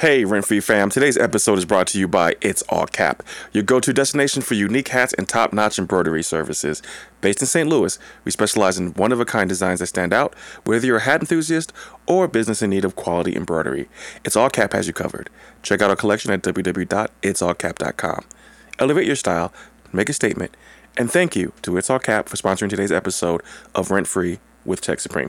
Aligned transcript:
Hey, 0.00 0.24
Rent 0.24 0.46
Free 0.46 0.60
fam. 0.60 0.88
Today's 0.88 1.18
episode 1.18 1.58
is 1.58 1.66
brought 1.66 1.86
to 1.88 1.98
you 1.98 2.08
by 2.08 2.34
It's 2.40 2.62
All 2.70 2.86
Cap, 2.86 3.22
your 3.52 3.62
go 3.62 3.80
to 3.80 3.92
destination 3.92 4.40
for 4.40 4.54
unique 4.54 4.88
hats 4.88 5.12
and 5.12 5.28
top 5.28 5.52
notch 5.52 5.78
embroidery 5.78 6.22
services. 6.22 6.80
Based 7.20 7.42
in 7.42 7.46
St. 7.46 7.68
Louis, 7.68 7.98
we 8.24 8.30
specialize 8.30 8.78
in 8.78 8.94
one 8.94 9.12
of 9.12 9.20
a 9.20 9.26
kind 9.26 9.46
designs 9.46 9.80
that 9.80 9.88
stand 9.88 10.14
out, 10.14 10.32
whether 10.64 10.86
you're 10.86 10.96
a 10.96 11.00
hat 11.02 11.20
enthusiast 11.20 11.70
or 12.06 12.24
a 12.24 12.28
business 12.30 12.62
in 12.62 12.70
need 12.70 12.86
of 12.86 12.96
quality 12.96 13.36
embroidery. 13.36 13.90
It's 14.24 14.36
All 14.36 14.48
Cap 14.48 14.72
has 14.72 14.86
you 14.86 14.94
covered. 14.94 15.28
Check 15.62 15.82
out 15.82 15.90
our 15.90 15.96
collection 15.96 16.30
at 16.30 16.40
www.itsallcap.com. 16.40 18.24
Elevate 18.78 19.06
your 19.06 19.16
style, 19.16 19.52
make 19.92 20.08
a 20.08 20.14
statement, 20.14 20.56
and 20.96 21.10
thank 21.10 21.36
you 21.36 21.52
to 21.60 21.76
It's 21.76 21.90
All 21.90 21.98
Cap 21.98 22.26
for 22.26 22.38
sponsoring 22.38 22.70
today's 22.70 22.90
episode 22.90 23.42
of 23.74 23.90
Rent 23.90 24.06
Free 24.06 24.38
with 24.64 24.80
Tech 24.80 24.98
Supreme. 24.98 25.28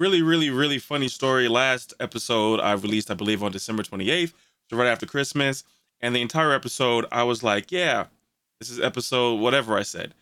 Really, 0.00 0.22
really, 0.22 0.50
really 0.50 0.78
funny 0.78 1.06
story. 1.06 1.46
Last 1.46 1.94
episode 2.00 2.58
I 2.58 2.72
released, 2.72 3.12
I 3.12 3.14
believe, 3.14 3.44
on 3.44 3.52
December 3.52 3.84
28th, 3.84 4.32
so 4.68 4.76
right 4.76 4.88
after 4.88 5.06
Christmas. 5.06 5.62
And 6.00 6.16
the 6.16 6.20
entire 6.20 6.52
episode, 6.52 7.06
I 7.12 7.22
was 7.22 7.44
like, 7.44 7.70
yeah, 7.70 8.06
this 8.58 8.70
is 8.70 8.80
episode 8.80 9.36
whatever 9.36 9.78
I 9.78 9.82
said. 9.82 10.14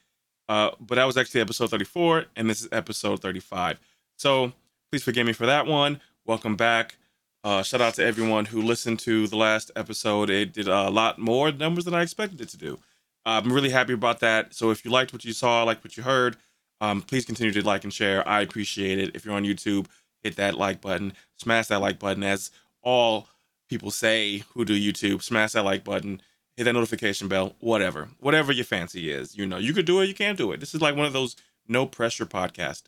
Uh, 0.46 0.72
but 0.78 0.96
that 0.96 1.06
was 1.06 1.16
actually 1.16 1.40
episode 1.40 1.70
34, 1.70 2.26
and 2.36 2.50
this 2.50 2.60
is 2.60 2.68
episode 2.70 3.22
35. 3.22 3.80
So 4.18 4.52
please 4.90 5.02
forgive 5.02 5.26
me 5.26 5.32
for 5.32 5.46
that 5.46 5.66
one. 5.66 6.02
Welcome 6.26 6.54
back. 6.54 6.96
Uh, 7.42 7.62
shout 7.62 7.80
out 7.80 7.94
to 7.94 8.04
everyone 8.04 8.44
who 8.44 8.60
listened 8.60 8.98
to 9.00 9.26
the 9.26 9.36
last 9.36 9.70
episode. 9.74 10.28
It 10.28 10.52
did 10.52 10.68
a 10.68 10.90
lot 10.90 11.18
more 11.18 11.50
numbers 11.50 11.86
than 11.86 11.94
I 11.94 12.02
expected 12.02 12.42
it 12.42 12.50
to 12.50 12.58
do. 12.58 12.78
I'm 13.24 13.50
really 13.50 13.70
happy 13.70 13.94
about 13.94 14.20
that. 14.20 14.52
So 14.52 14.70
if 14.70 14.84
you 14.84 14.90
liked 14.90 15.14
what 15.14 15.24
you 15.24 15.32
saw, 15.32 15.62
like 15.62 15.82
what 15.82 15.96
you 15.96 16.02
heard, 16.02 16.36
um, 16.82 17.00
please 17.00 17.24
continue 17.24 17.52
to 17.52 17.64
like 17.64 17.84
and 17.84 17.92
share. 17.92 18.28
I 18.28 18.40
appreciate 18.40 18.98
it. 18.98 19.14
If 19.14 19.24
you're 19.24 19.34
on 19.34 19.44
YouTube, 19.44 19.86
hit 20.22 20.36
that 20.36 20.56
like 20.58 20.80
button, 20.80 21.12
smash 21.36 21.68
that 21.68 21.80
like 21.80 22.00
button, 22.00 22.24
as 22.24 22.50
all 22.82 23.28
people 23.68 23.92
say 23.92 24.42
who 24.52 24.64
do 24.64 24.74
YouTube, 24.74 25.22
smash 25.22 25.52
that 25.52 25.64
like 25.64 25.84
button, 25.84 26.20
hit 26.56 26.64
that 26.64 26.72
notification 26.72 27.28
bell, 27.28 27.54
whatever, 27.60 28.08
whatever 28.18 28.52
your 28.52 28.64
fancy 28.64 29.12
is. 29.12 29.36
You 29.36 29.46
know, 29.46 29.58
you 29.58 29.72
could 29.72 29.86
do 29.86 30.00
it, 30.00 30.06
you 30.06 30.14
can't 30.14 30.36
do 30.36 30.50
it. 30.50 30.58
This 30.58 30.74
is 30.74 30.82
like 30.82 30.96
one 30.96 31.06
of 31.06 31.12
those 31.12 31.36
no 31.68 31.86
pressure 31.86 32.26
podcast. 32.26 32.82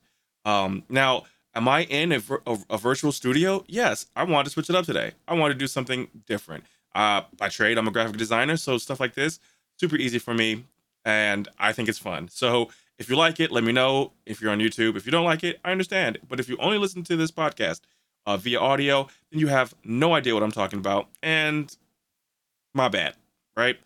Um, 0.44 0.82
now, 0.88 1.22
am 1.55 1.69
I 1.69 1.84
in 1.84 2.11
a, 2.11 2.21
a, 2.49 2.59
a 2.71 2.78
virtual 2.78 3.12
studio? 3.12 3.65
Yes, 3.69 4.06
I 4.16 4.25
want 4.25 4.47
to 4.47 4.50
switch 4.50 4.69
it 4.69 4.75
up 4.75 4.87
today. 4.87 5.12
I 5.28 5.34
want 5.34 5.53
to 5.53 5.59
do 5.59 5.69
something 5.69 6.09
different. 6.26 6.65
Uh, 6.97 7.22
by 7.37 7.49
trade, 7.49 7.78
I'm 7.78 7.87
a 7.87 7.93
graphic 7.93 8.16
designer, 8.16 8.56
so 8.56 8.76
stuff 8.76 8.99
like 8.99 9.15
this 9.15 9.38
super 9.76 9.97
easy 9.97 10.19
for 10.19 10.34
me, 10.34 10.65
and 11.05 11.49
I 11.59 11.72
think 11.72 11.88
it's 11.88 11.99
fun. 11.99 12.28
So 12.28 12.71
if 12.99 13.09
you 13.09 13.16
like 13.16 13.41
it, 13.41 13.50
let 13.50 13.65
me 13.65 13.72
know. 13.72 14.12
If 14.27 14.41
you're 14.41 14.53
on 14.53 14.60
YouTube, 14.60 14.97
if 14.97 15.06
you 15.06 15.12
don't 15.12 15.25
like 15.25 15.43
it, 15.44 15.60
I 15.65 15.72
understand. 15.72 16.19
But 16.28 16.41
if 16.41 16.49
you 16.49 16.56
only 16.59 16.78
listen 16.78 17.03
to 17.05 17.16
this 17.16 17.31
podcast 17.31 17.81
uh, 18.27 18.37
via 18.37 18.60
audio, 18.60 19.09
then 19.31 19.41
you 19.41 19.49
have 19.49 19.75
no 19.84 20.15
idea 20.15 20.34
what 20.34 20.43
I'm 20.43 20.53
talking 20.53 20.78
about, 20.78 21.09
and 21.22 21.75
my 22.75 22.88
bad, 22.88 23.15
right? 23.56 23.78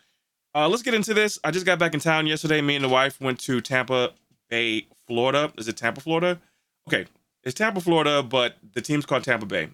Uh, 0.54 0.68
let's 0.68 0.82
get 0.82 0.94
into 0.94 1.14
this. 1.14 1.38
I 1.44 1.50
just 1.50 1.66
got 1.66 1.78
back 1.78 1.94
in 1.94 2.00
town 2.00 2.26
yesterday. 2.26 2.60
Me 2.60 2.74
and 2.74 2.84
the 2.84 2.88
wife 2.88 3.20
went 3.20 3.38
to 3.40 3.60
Tampa 3.60 4.12
Bay, 4.48 4.86
Florida. 5.06 5.52
Is 5.58 5.68
it 5.68 5.76
Tampa, 5.76 6.00
Florida? 6.00 6.40
Okay, 6.88 7.06
it's 7.44 7.54
Tampa, 7.54 7.80
Florida, 7.80 8.22
but 8.22 8.56
the 8.74 8.80
team's 8.80 9.06
called 9.06 9.24
Tampa 9.24 9.46
Bay. 9.46 9.68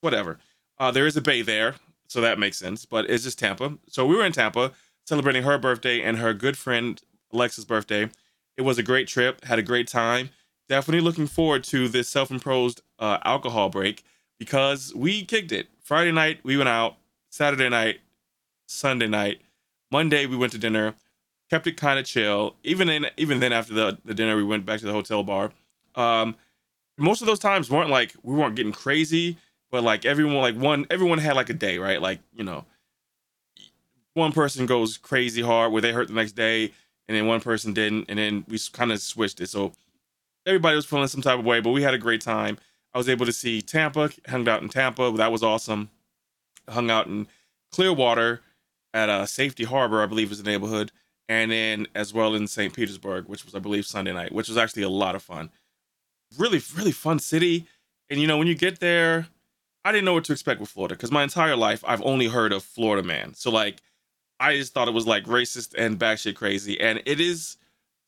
Whatever. 0.00 0.38
Uh, 0.78 0.90
there 0.90 1.06
is 1.06 1.16
a 1.16 1.22
bay 1.22 1.42
there, 1.42 1.74
so 2.08 2.20
that 2.20 2.38
makes 2.38 2.58
sense. 2.58 2.84
But 2.84 3.08
it's 3.08 3.24
just 3.24 3.38
Tampa. 3.38 3.78
So 3.88 4.06
we 4.06 4.16
were 4.16 4.24
in 4.24 4.32
Tampa 4.32 4.72
celebrating 5.06 5.42
her 5.44 5.58
birthday 5.58 6.02
and 6.02 6.18
her 6.18 6.34
good 6.34 6.56
friend 6.58 7.00
Alexa's 7.32 7.64
birthday. 7.64 8.08
It 8.56 8.62
was 8.62 8.78
a 8.78 8.82
great 8.82 9.08
trip. 9.08 9.44
Had 9.44 9.58
a 9.58 9.62
great 9.62 9.88
time. 9.88 10.30
Definitely 10.68 11.02
looking 11.02 11.26
forward 11.26 11.62
to 11.64 11.88
this 11.88 12.08
self-imposed 12.08 12.80
uh, 12.98 13.18
alcohol 13.24 13.68
break 13.68 14.04
because 14.38 14.94
we 14.94 15.24
kicked 15.24 15.52
it. 15.52 15.68
Friday 15.80 16.12
night 16.12 16.40
we 16.42 16.56
went 16.56 16.68
out. 16.68 16.96
Saturday 17.30 17.68
night, 17.68 18.00
Sunday 18.66 19.06
night, 19.06 19.42
Monday 19.90 20.26
we 20.26 20.36
went 20.36 20.52
to 20.52 20.58
dinner. 20.58 20.94
Kept 21.50 21.66
it 21.66 21.76
kind 21.76 21.98
of 21.98 22.06
chill. 22.06 22.56
Even 22.64 22.88
then, 22.88 23.06
even 23.16 23.40
then 23.40 23.52
after 23.52 23.74
the, 23.74 23.98
the 24.04 24.14
dinner, 24.14 24.36
we 24.36 24.42
went 24.42 24.66
back 24.66 24.80
to 24.80 24.86
the 24.86 24.92
hotel 24.92 25.22
bar. 25.22 25.52
Um, 25.94 26.34
most 26.98 27.20
of 27.20 27.26
those 27.26 27.38
times 27.38 27.70
weren't 27.70 27.90
like 27.90 28.14
we 28.22 28.34
weren't 28.34 28.56
getting 28.56 28.72
crazy, 28.72 29.36
but 29.70 29.84
like 29.84 30.04
everyone 30.04 30.36
like 30.36 30.56
one 30.56 30.86
everyone 30.90 31.18
had 31.18 31.36
like 31.36 31.50
a 31.50 31.54
day, 31.54 31.78
right? 31.78 32.00
Like 32.00 32.20
you 32.34 32.42
know, 32.42 32.64
one 34.14 34.32
person 34.32 34.66
goes 34.66 34.96
crazy 34.96 35.42
hard 35.42 35.72
where 35.72 35.82
they 35.82 35.92
hurt 35.92 36.08
the 36.08 36.14
next 36.14 36.32
day, 36.32 36.72
and 37.08 37.16
then 37.16 37.26
one 37.26 37.40
person 37.40 37.72
didn't, 37.72 38.06
and 38.08 38.18
then 38.18 38.44
we 38.48 38.58
kind 38.72 38.92
of 38.92 39.00
switched 39.00 39.40
it. 39.40 39.48
So 39.48 39.72
everybody 40.46 40.76
was 40.76 40.86
feeling 40.86 41.08
some 41.08 41.22
type 41.22 41.38
of 41.38 41.44
way, 41.44 41.60
but 41.60 41.70
we 41.70 41.82
had 41.82 41.94
a 41.94 41.98
great 41.98 42.20
time. 42.20 42.58
I 42.94 42.98
was 42.98 43.08
able 43.08 43.26
to 43.26 43.32
see 43.32 43.60
Tampa, 43.60 44.10
hung 44.28 44.48
out 44.48 44.62
in 44.62 44.68
Tampa. 44.68 45.12
That 45.16 45.32
was 45.32 45.42
awesome. 45.42 45.90
Hung 46.68 46.90
out 46.90 47.06
in 47.06 47.26
Clearwater 47.72 48.40
at 48.94 49.08
uh, 49.08 49.26
Safety 49.26 49.64
Harbor, 49.64 50.02
I 50.02 50.06
believe 50.06 50.32
is 50.32 50.42
the 50.42 50.50
neighborhood, 50.50 50.90
and 51.28 51.50
then 51.50 51.86
as 51.94 52.14
well 52.14 52.34
in 52.34 52.46
St. 52.46 52.72
Petersburg, 52.72 53.28
which 53.28 53.44
was 53.44 53.54
I 53.54 53.58
believe 53.58 53.84
Sunday 53.84 54.12
night, 54.12 54.32
which 54.32 54.48
was 54.48 54.56
actually 54.56 54.82
a 54.82 54.88
lot 54.88 55.14
of 55.14 55.22
fun. 55.22 55.50
Really, 56.38 56.60
really 56.74 56.92
fun 56.92 57.18
city. 57.18 57.66
And 58.08 58.20
you 58.20 58.26
know, 58.26 58.38
when 58.38 58.46
you 58.46 58.54
get 58.54 58.80
there, 58.80 59.26
I 59.84 59.92
didn't 59.92 60.04
know 60.04 60.14
what 60.14 60.24
to 60.24 60.32
expect 60.32 60.60
with 60.60 60.70
Florida 60.70 60.94
because 60.94 61.12
my 61.12 61.22
entire 61.22 61.54
life 61.54 61.84
I've 61.86 62.02
only 62.02 62.26
heard 62.26 62.52
of 62.52 62.64
Florida 62.64 63.06
man. 63.06 63.34
So 63.34 63.50
like 63.50 63.82
I 64.38 64.56
just 64.56 64.74
thought 64.74 64.88
it 64.88 64.94
was 64.94 65.06
like 65.06 65.24
racist 65.24 65.74
and 65.76 65.98
batshit 65.98 66.34
crazy. 66.34 66.80
And 66.80 67.02
it 67.06 67.20
is 67.20 67.56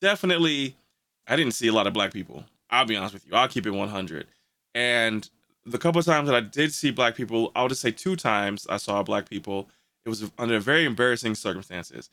definitely, 0.01 0.75
I 1.27 1.35
didn't 1.35 1.53
see 1.53 1.67
a 1.67 1.73
lot 1.73 1.87
of 1.87 1.93
black 1.93 2.13
people. 2.13 2.45
I'll 2.69 2.85
be 2.85 2.95
honest 2.95 3.13
with 3.13 3.27
you. 3.27 3.33
I'll 3.33 3.47
keep 3.47 3.65
it 3.65 3.71
100. 3.71 4.27
And 4.75 5.27
the 5.65 5.77
couple 5.77 5.99
of 5.99 6.05
times 6.05 6.27
that 6.29 6.35
I 6.35 6.41
did 6.41 6.73
see 6.73 6.91
black 6.91 7.15
people, 7.15 7.51
I'll 7.55 7.67
just 7.67 7.81
say 7.81 7.91
two 7.91 8.15
times 8.15 8.67
I 8.69 8.77
saw 8.77 9.01
black 9.03 9.29
people. 9.29 9.69
It 10.05 10.09
was 10.09 10.31
under 10.37 10.59
very 10.59 10.85
embarrassing 10.85 11.35
circumstances. 11.35 12.09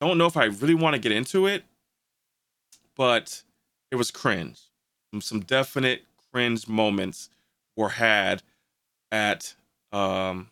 Don't 0.00 0.18
know 0.18 0.26
if 0.26 0.36
I 0.36 0.44
really 0.46 0.74
want 0.74 0.94
to 0.94 1.00
get 1.00 1.12
into 1.12 1.46
it, 1.46 1.64
but 2.96 3.42
it 3.90 3.96
was 3.96 4.10
cringe. 4.10 4.60
Some 5.20 5.40
definite 5.40 6.02
cringe 6.32 6.66
moments 6.66 7.28
were 7.76 7.90
had 7.90 8.42
at 9.10 9.54
um 9.92 10.48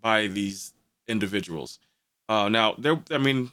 by 0.00 0.28
these 0.28 0.72
individuals. 1.08 1.80
Uh, 2.28 2.48
now 2.48 2.74
there, 2.78 3.00
I 3.10 3.18
mean, 3.18 3.52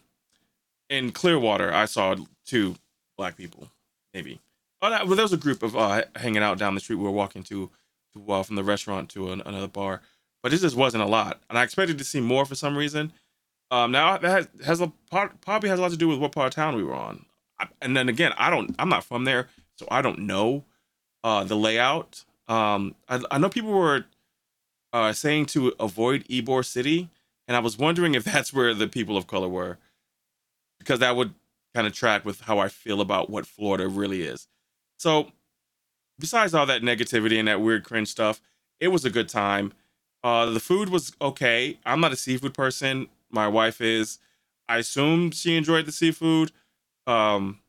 in 0.90 1.12
Clearwater, 1.12 1.74
I 1.74 1.86
saw 1.86 2.16
two 2.46 2.76
black 3.18 3.38
people, 3.38 3.70
maybe. 4.14 4.40
Oh, 4.82 4.90
that, 4.90 5.06
well, 5.06 5.16
there 5.16 5.24
was 5.24 5.34
a 5.34 5.38
group 5.38 5.64
of 5.64 5.76
uh, 5.76 6.04
hanging 6.16 6.42
out 6.42 6.58
down 6.58 6.74
the 6.74 6.82
street. 6.82 6.98
We 6.98 7.04
were 7.04 7.12
walking 7.12 7.44
to 7.44 7.70
to, 8.14 8.32
uh, 8.32 8.44
from 8.44 8.58
the 8.58 8.64
restaurant 8.64 9.10
to 9.12 9.32
an, 9.32 9.42
another 9.46 9.68
bar, 9.68 10.02
but 10.44 10.52
this 10.52 10.62
just 10.62 10.76
wasn't 10.76 11.04
a 11.04 11.08
lot, 11.08 11.42
and 11.50 11.58
I 11.58 11.64
expected 11.64 11.98
to 11.98 12.04
see 12.04 12.20
more 12.20 12.46
for 12.46 12.56
some 12.56 12.78
reason. 12.78 13.14
Um, 13.70 13.92
now 13.92 14.18
that 14.18 14.30
has, 14.30 14.48
has 14.66 14.82
a 14.82 14.92
probably 15.10 15.70
has 15.70 15.80
a 15.80 15.82
lot 15.82 15.92
to 15.92 15.98
do 15.98 16.10
with 16.10 16.20
what 16.20 16.34
part 16.34 16.48
of 16.48 16.54
town 16.54 16.76
we 16.76 16.84
were 16.84 16.96
on, 16.96 17.26
I, 17.60 17.68
and 17.82 17.96
then 17.96 18.10
again, 18.10 18.34
I 18.38 18.50
don't, 18.50 18.76
I'm 18.80 18.90
not 18.90 19.06
from 19.06 19.24
there, 19.24 19.48
so 19.78 19.88
I 19.90 20.02
don't 20.02 20.20
know 20.20 20.66
uh, 21.24 21.44
the 21.44 21.56
layout. 21.56 22.26
Um, 22.48 22.96
I, 23.08 23.22
I 23.32 23.38
know 23.38 23.48
people 23.48 23.72
were 23.72 24.06
uh, 24.92 25.14
saying 25.14 25.46
to 25.48 25.74
avoid 25.80 26.26
Ybor 26.28 26.66
City, 26.66 27.10
and 27.52 27.58
I 27.58 27.60
was 27.60 27.78
wondering 27.78 28.16
if 28.16 28.24
that's 28.24 28.54
where 28.54 28.74
the 28.74 28.88
people 28.88 29.18
of 29.18 29.28
color 29.28 29.50
were, 29.50 29.78
because 30.80 31.00
that 31.00 31.18
would 31.18 31.34
kind 31.76 31.86
of 31.86 31.92
track 31.92 32.24
with 32.24 32.40
how 32.40 32.60
I 32.60 32.70
feel 32.70 33.02
about 33.02 33.30
what 33.30 33.46
Florida 33.46 33.90
really 33.90 34.22
is. 34.22 34.48
So, 34.96 35.34
besides 36.18 36.54
all 36.54 36.66
that 36.66 36.82
negativity 36.82 37.38
and 37.38 37.50
that 37.50 37.60
weird 37.60 37.84
cringe 37.84 38.08
stuff, 38.08 38.40
it 38.80 38.88
was 38.88 39.04
a 39.04 39.10
good 39.10 39.28
time. 39.28 39.74
Uh, 40.24 40.46
the 40.46 40.62
food 40.62 40.88
was 40.88 41.12
okay. 41.20 41.78
I'm 41.86 42.00
not 42.00 42.14
a 42.14 42.16
seafood 42.16 42.54
person. 42.54 43.10
My 43.30 43.50
wife 43.50 43.82
is. 43.82 44.20
I 44.70 44.78
assume 44.78 45.32
she 45.32 45.58
enjoyed 45.58 45.86
the 45.86 45.92
seafood. 45.92 46.54
Um, 47.06 47.60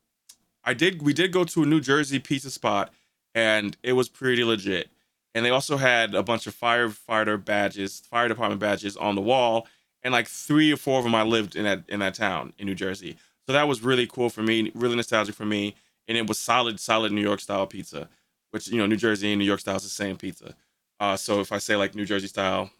I 0.62 0.74
did. 0.74 1.02
We 1.02 1.12
did 1.12 1.32
go 1.32 1.42
to 1.42 1.64
a 1.64 1.66
New 1.66 1.80
Jersey 1.80 2.20
pizza 2.20 2.52
spot, 2.52 2.92
and 3.34 3.76
it 3.82 3.94
was 3.94 4.08
pretty 4.08 4.44
legit. 4.44 4.90
And 5.34 5.44
they 5.44 5.50
also 5.50 5.76
had 5.76 6.14
a 6.14 6.22
bunch 6.22 6.46
of 6.46 6.54
firefighter 6.58 7.42
badges, 7.42 8.00
fire 8.00 8.28
department 8.28 8.60
badges 8.60 8.96
on 8.96 9.14
the 9.14 9.22
wall, 9.22 9.66
and 10.02 10.12
like 10.12 10.28
three 10.28 10.72
or 10.72 10.76
four 10.76 10.98
of 10.98 11.04
them 11.04 11.14
I 11.14 11.22
lived 11.22 11.56
in 11.56 11.64
that 11.64 11.84
in 11.88 12.00
that 12.00 12.14
town 12.14 12.52
in 12.58 12.66
New 12.66 12.74
Jersey. 12.74 13.16
So 13.46 13.52
that 13.52 13.66
was 13.66 13.82
really 13.82 14.06
cool 14.06 14.30
for 14.30 14.42
me, 14.42 14.70
really 14.74 14.96
nostalgic 14.96 15.34
for 15.34 15.46
me, 15.46 15.74
and 16.06 16.18
it 16.18 16.26
was 16.26 16.38
solid, 16.38 16.78
solid 16.78 17.12
New 17.12 17.22
York 17.22 17.40
style 17.40 17.66
pizza, 17.66 18.08
which 18.50 18.68
you 18.68 18.78
know 18.78 18.86
New 18.86 18.96
Jersey 18.96 19.32
and 19.32 19.38
New 19.38 19.44
York 19.44 19.60
style 19.60 19.76
is 19.76 19.82
the 19.82 19.88
same 19.88 20.16
pizza. 20.16 20.54
Uh, 21.00 21.16
so 21.16 21.40
if 21.40 21.50
I 21.50 21.58
say 21.58 21.76
like 21.76 21.94
New 21.94 22.04
Jersey 22.04 22.28
style, 22.28 22.70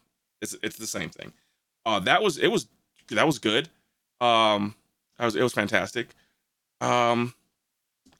it's 0.41 0.55
it's 0.61 0.77
the 0.77 0.87
same 0.87 1.09
thing. 1.09 1.33
Uh, 1.85 1.99
that 2.01 2.21
was 2.21 2.37
it 2.37 2.47
was 2.47 2.67
that 3.09 3.25
was 3.25 3.39
good. 3.39 3.69
Um, 4.21 4.75
I 5.19 5.25
was 5.25 5.35
it 5.35 5.43
was 5.43 5.53
fantastic. 5.53 6.09
Um, 6.81 7.33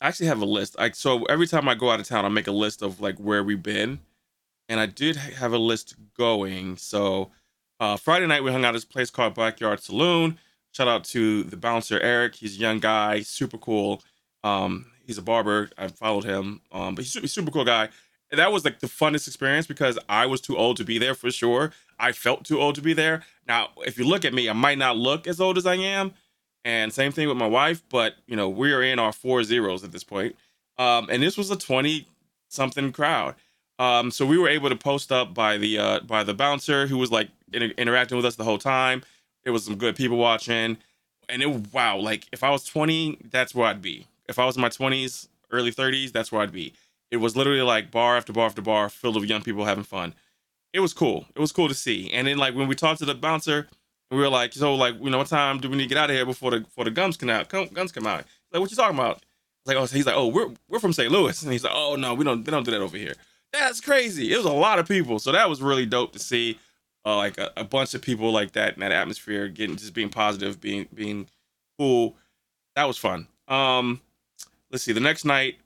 I 0.02 0.08
actually 0.08 0.28
have 0.28 0.42
a 0.42 0.46
list. 0.46 0.78
Like 0.78 0.96
so, 0.96 1.24
every 1.26 1.48
time 1.48 1.70
I 1.70 1.76
go 1.76 1.90
out 1.90 2.00
of 2.00 2.08
town, 2.08 2.26
I 2.26 2.30
make 2.30 2.48
a 2.48 2.52
list 2.52 2.82
of 2.82 3.00
like 3.00 3.18
where 3.18 3.44
we've 3.44 3.64
been, 3.64 4.00
and 4.70 4.80
I 4.80 4.86
did 4.86 5.16
have 5.16 5.54
a 5.54 5.58
list 5.58 5.96
going. 6.18 6.78
So 6.78 7.32
uh, 7.80 7.98
Friday 7.98 8.28
night 8.28 8.44
we 8.44 8.52
hung 8.52 8.66
out 8.66 8.70
at 8.70 8.74
this 8.74 8.86
place 8.86 9.10
called 9.10 9.36
Backyard 9.36 9.82
Saloon. 9.82 10.40
Shout 10.72 10.88
out 10.88 11.04
to 11.06 11.44
the 11.44 11.58
bouncer 11.58 12.00
Eric. 12.00 12.36
He's 12.36 12.58
a 12.58 12.60
young 12.60 12.80
guy, 12.80 13.22
super 13.22 13.58
cool. 13.58 14.02
Um, 14.44 14.88
he's 15.06 15.18
a 15.18 15.22
barber. 15.22 15.70
I 15.78 15.88
followed 15.88 16.24
him, 16.24 16.62
um, 16.72 16.96
but 16.96 17.06
he's 17.06 17.16
a 17.16 17.28
super 17.28 17.52
cool 17.52 17.66
guy. 17.66 17.90
And 18.32 18.40
that 18.40 18.52
was 18.52 18.66
like 18.66 18.80
the 18.80 18.88
funnest 18.88 19.28
experience 19.28 19.68
because 19.68 20.00
I 20.10 20.26
was 20.26 20.42
too 20.42 20.58
old 20.58 20.78
to 20.78 20.84
be 20.84 20.98
there 20.98 21.14
for 21.14 21.30
sure. 21.30 21.72
I 22.00 22.12
felt 22.12 22.46
too 22.46 22.60
old 22.60 22.74
to 22.76 22.82
be 22.82 22.94
there. 22.94 23.24
Now, 23.48 23.70
if 23.86 24.00
you 24.00 24.08
look 24.08 24.26
at 24.26 24.34
me, 24.34 24.50
I 24.50 24.54
might 24.54 24.80
not 24.80 24.98
look 24.98 25.28
as 25.28 25.40
old 25.40 25.58
as 25.58 25.68
I 25.68 25.76
am, 25.76 26.14
and 26.66 26.92
same 26.92 27.12
thing 27.12 27.28
with 27.28 27.38
my 27.38 27.46
wife. 27.46 27.84
But 27.90 28.16
you 28.26 28.36
know, 28.36 28.50
we 28.50 28.74
are 28.74 28.82
in 28.82 28.98
our 28.98 29.12
four 29.12 29.44
zeros 29.44 29.84
at 29.84 29.92
this 29.92 30.04
point. 30.04 30.36
Um, 30.80 31.08
and 31.12 31.22
this 31.22 31.38
was 31.38 31.52
a 31.52 31.56
twenty 31.56 32.08
something 32.50 32.92
crowd. 32.92 33.36
Um, 33.80 34.12
so 34.12 34.26
we 34.26 34.38
were 34.38 34.50
able 34.50 34.70
to 34.70 34.76
post 34.76 35.12
up 35.12 35.34
by 35.34 35.58
the 35.58 35.78
uh, 35.78 36.00
by 36.02 36.24
the 36.24 36.34
bouncer 36.34 36.88
who 36.88 36.98
was 36.98 37.12
like 37.12 37.30
inter- 37.52 37.74
interacting 37.78 38.18
with 38.18 38.26
us 38.26 38.36
the 38.36 38.44
whole 38.44 38.58
time. 38.58 39.04
There 39.44 39.54
was 39.54 39.66
some 39.66 39.76
good 39.76 39.96
people 39.96 40.18
watching, 40.18 40.78
and 41.28 41.42
it 41.42 41.74
wow, 41.74 41.98
like 41.98 42.28
if 42.32 42.44
I 42.44 42.50
was 42.50 42.64
20, 42.64 43.20
that's 43.32 43.54
where 43.56 43.68
I'd 43.68 43.82
be. 43.82 44.08
If 44.30 44.40
I 44.40 44.46
was 44.46 44.56
in 44.56 44.62
my 44.62 44.70
20s, 44.70 45.28
early 45.52 45.72
30s, 45.72 46.12
that's 46.12 46.32
where 46.32 46.42
I'd 46.42 46.52
be. 46.52 46.74
It 47.12 47.18
was 47.18 47.36
literally 47.36 47.62
like 47.62 47.92
bar 47.92 48.16
after 48.18 48.32
bar 48.34 48.46
after 48.46 48.62
bar, 48.62 48.90
filled 48.90 49.16
with 49.16 49.30
young 49.30 49.42
people 49.42 49.66
having 49.66 49.84
fun. 49.84 50.14
It 50.72 50.80
was 50.80 50.94
cool. 50.94 51.26
It 51.36 51.40
was 51.40 51.52
cool 51.52 51.68
to 51.68 51.76
see. 51.76 52.10
And 52.12 52.28
then 52.28 52.38
like 52.38 52.56
when 52.56 52.68
we 52.68 52.76
talked 52.76 53.00
to 53.00 53.06
the 53.06 53.16
bouncer, 53.16 53.68
we 54.10 54.18
were 54.18 54.30
like, 54.30 54.54
so 54.54 54.76
like 54.76 54.96
you 55.02 55.10
know 55.10 55.18
what 55.18 55.28
time 55.28 55.60
do 55.60 55.70
we 55.70 55.78
need 55.78 55.84
to 55.84 55.90
get 55.90 55.98
out 55.98 56.10
of 56.10 56.16
here 56.16 56.26
before 56.26 56.52
the 56.52 56.62
before 56.62 56.86
the 56.86 56.92
guns 56.92 57.18
come 57.18 57.30
out? 57.30 57.50
Come, 57.50 57.68
guns 57.68 57.92
come 57.92 58.08
out. 58.08 58.26
Like 58.52 58.62
what 58.62 58.72
you 58.72 58.78
talking 58.78 58.98
about? 58.98 59.24
Like 59.66 59.78
oh, 59.78 59.86
he's 59.86 60.06
like 60.06 60.16
oh 60.16 60.28
we're 60.28 60.52
we're 60.70 60.80
from 60.80 60.94
St. 60.94 61.12
Louis, 61.12 61.42
and 61.44 61.52
he's 61.52 61.64
like 61.64 61.74
oh 61.76 61.96
no 61.96 62.14
we 62.14 62.24
don't 62.24 62.44
they 62.44 62.52
don't 62.52 62.64
do 62.64 62.72
that 62.72 62.82
over 62.82 62.98
here. 62.98 63.16
That's 63.54 63.80
crazy. 63.80 64.34
It 64.34 64.38
was 64.38 64.48
a 64.48 64.52
lot 64.52 64.80
of 64.80 64.88
people, 64.88 65.20
so 65.20 65.32
that 65.32 65.48
was 65.48 65.62
really 65.62 65.86
dope 65.86 66.12
to 66.14 66.20
see 66.20 66.60
uh, 67.06 67.16
like 67.16 67.38
a, 67.38 67.52
a, 67.56 67.64
bunch 67.64 67.94
of 67.94 68.02
people 68.02 68.32
like 68.32 68.54
that 68.54 68.74
in 68.74 68.80
that 68.80 68.92
atmosphere, 68.92 69.48
getting 69.48 69.76
just 69.76 69.94
being 69.94 70.10
positive, 70.10 70.60
being 70.60 70.88
being 70.94 71.28
cool. 71.78 72.16
That 72.76 72.86
was 72.86 72.98
fun. 72.98 73.28
Um, 73.48 74.02
let's 74.72 74.84
see. 74.84 74.92
The 74.92 75.00
next 75.00 75.24
night 75.24 75.58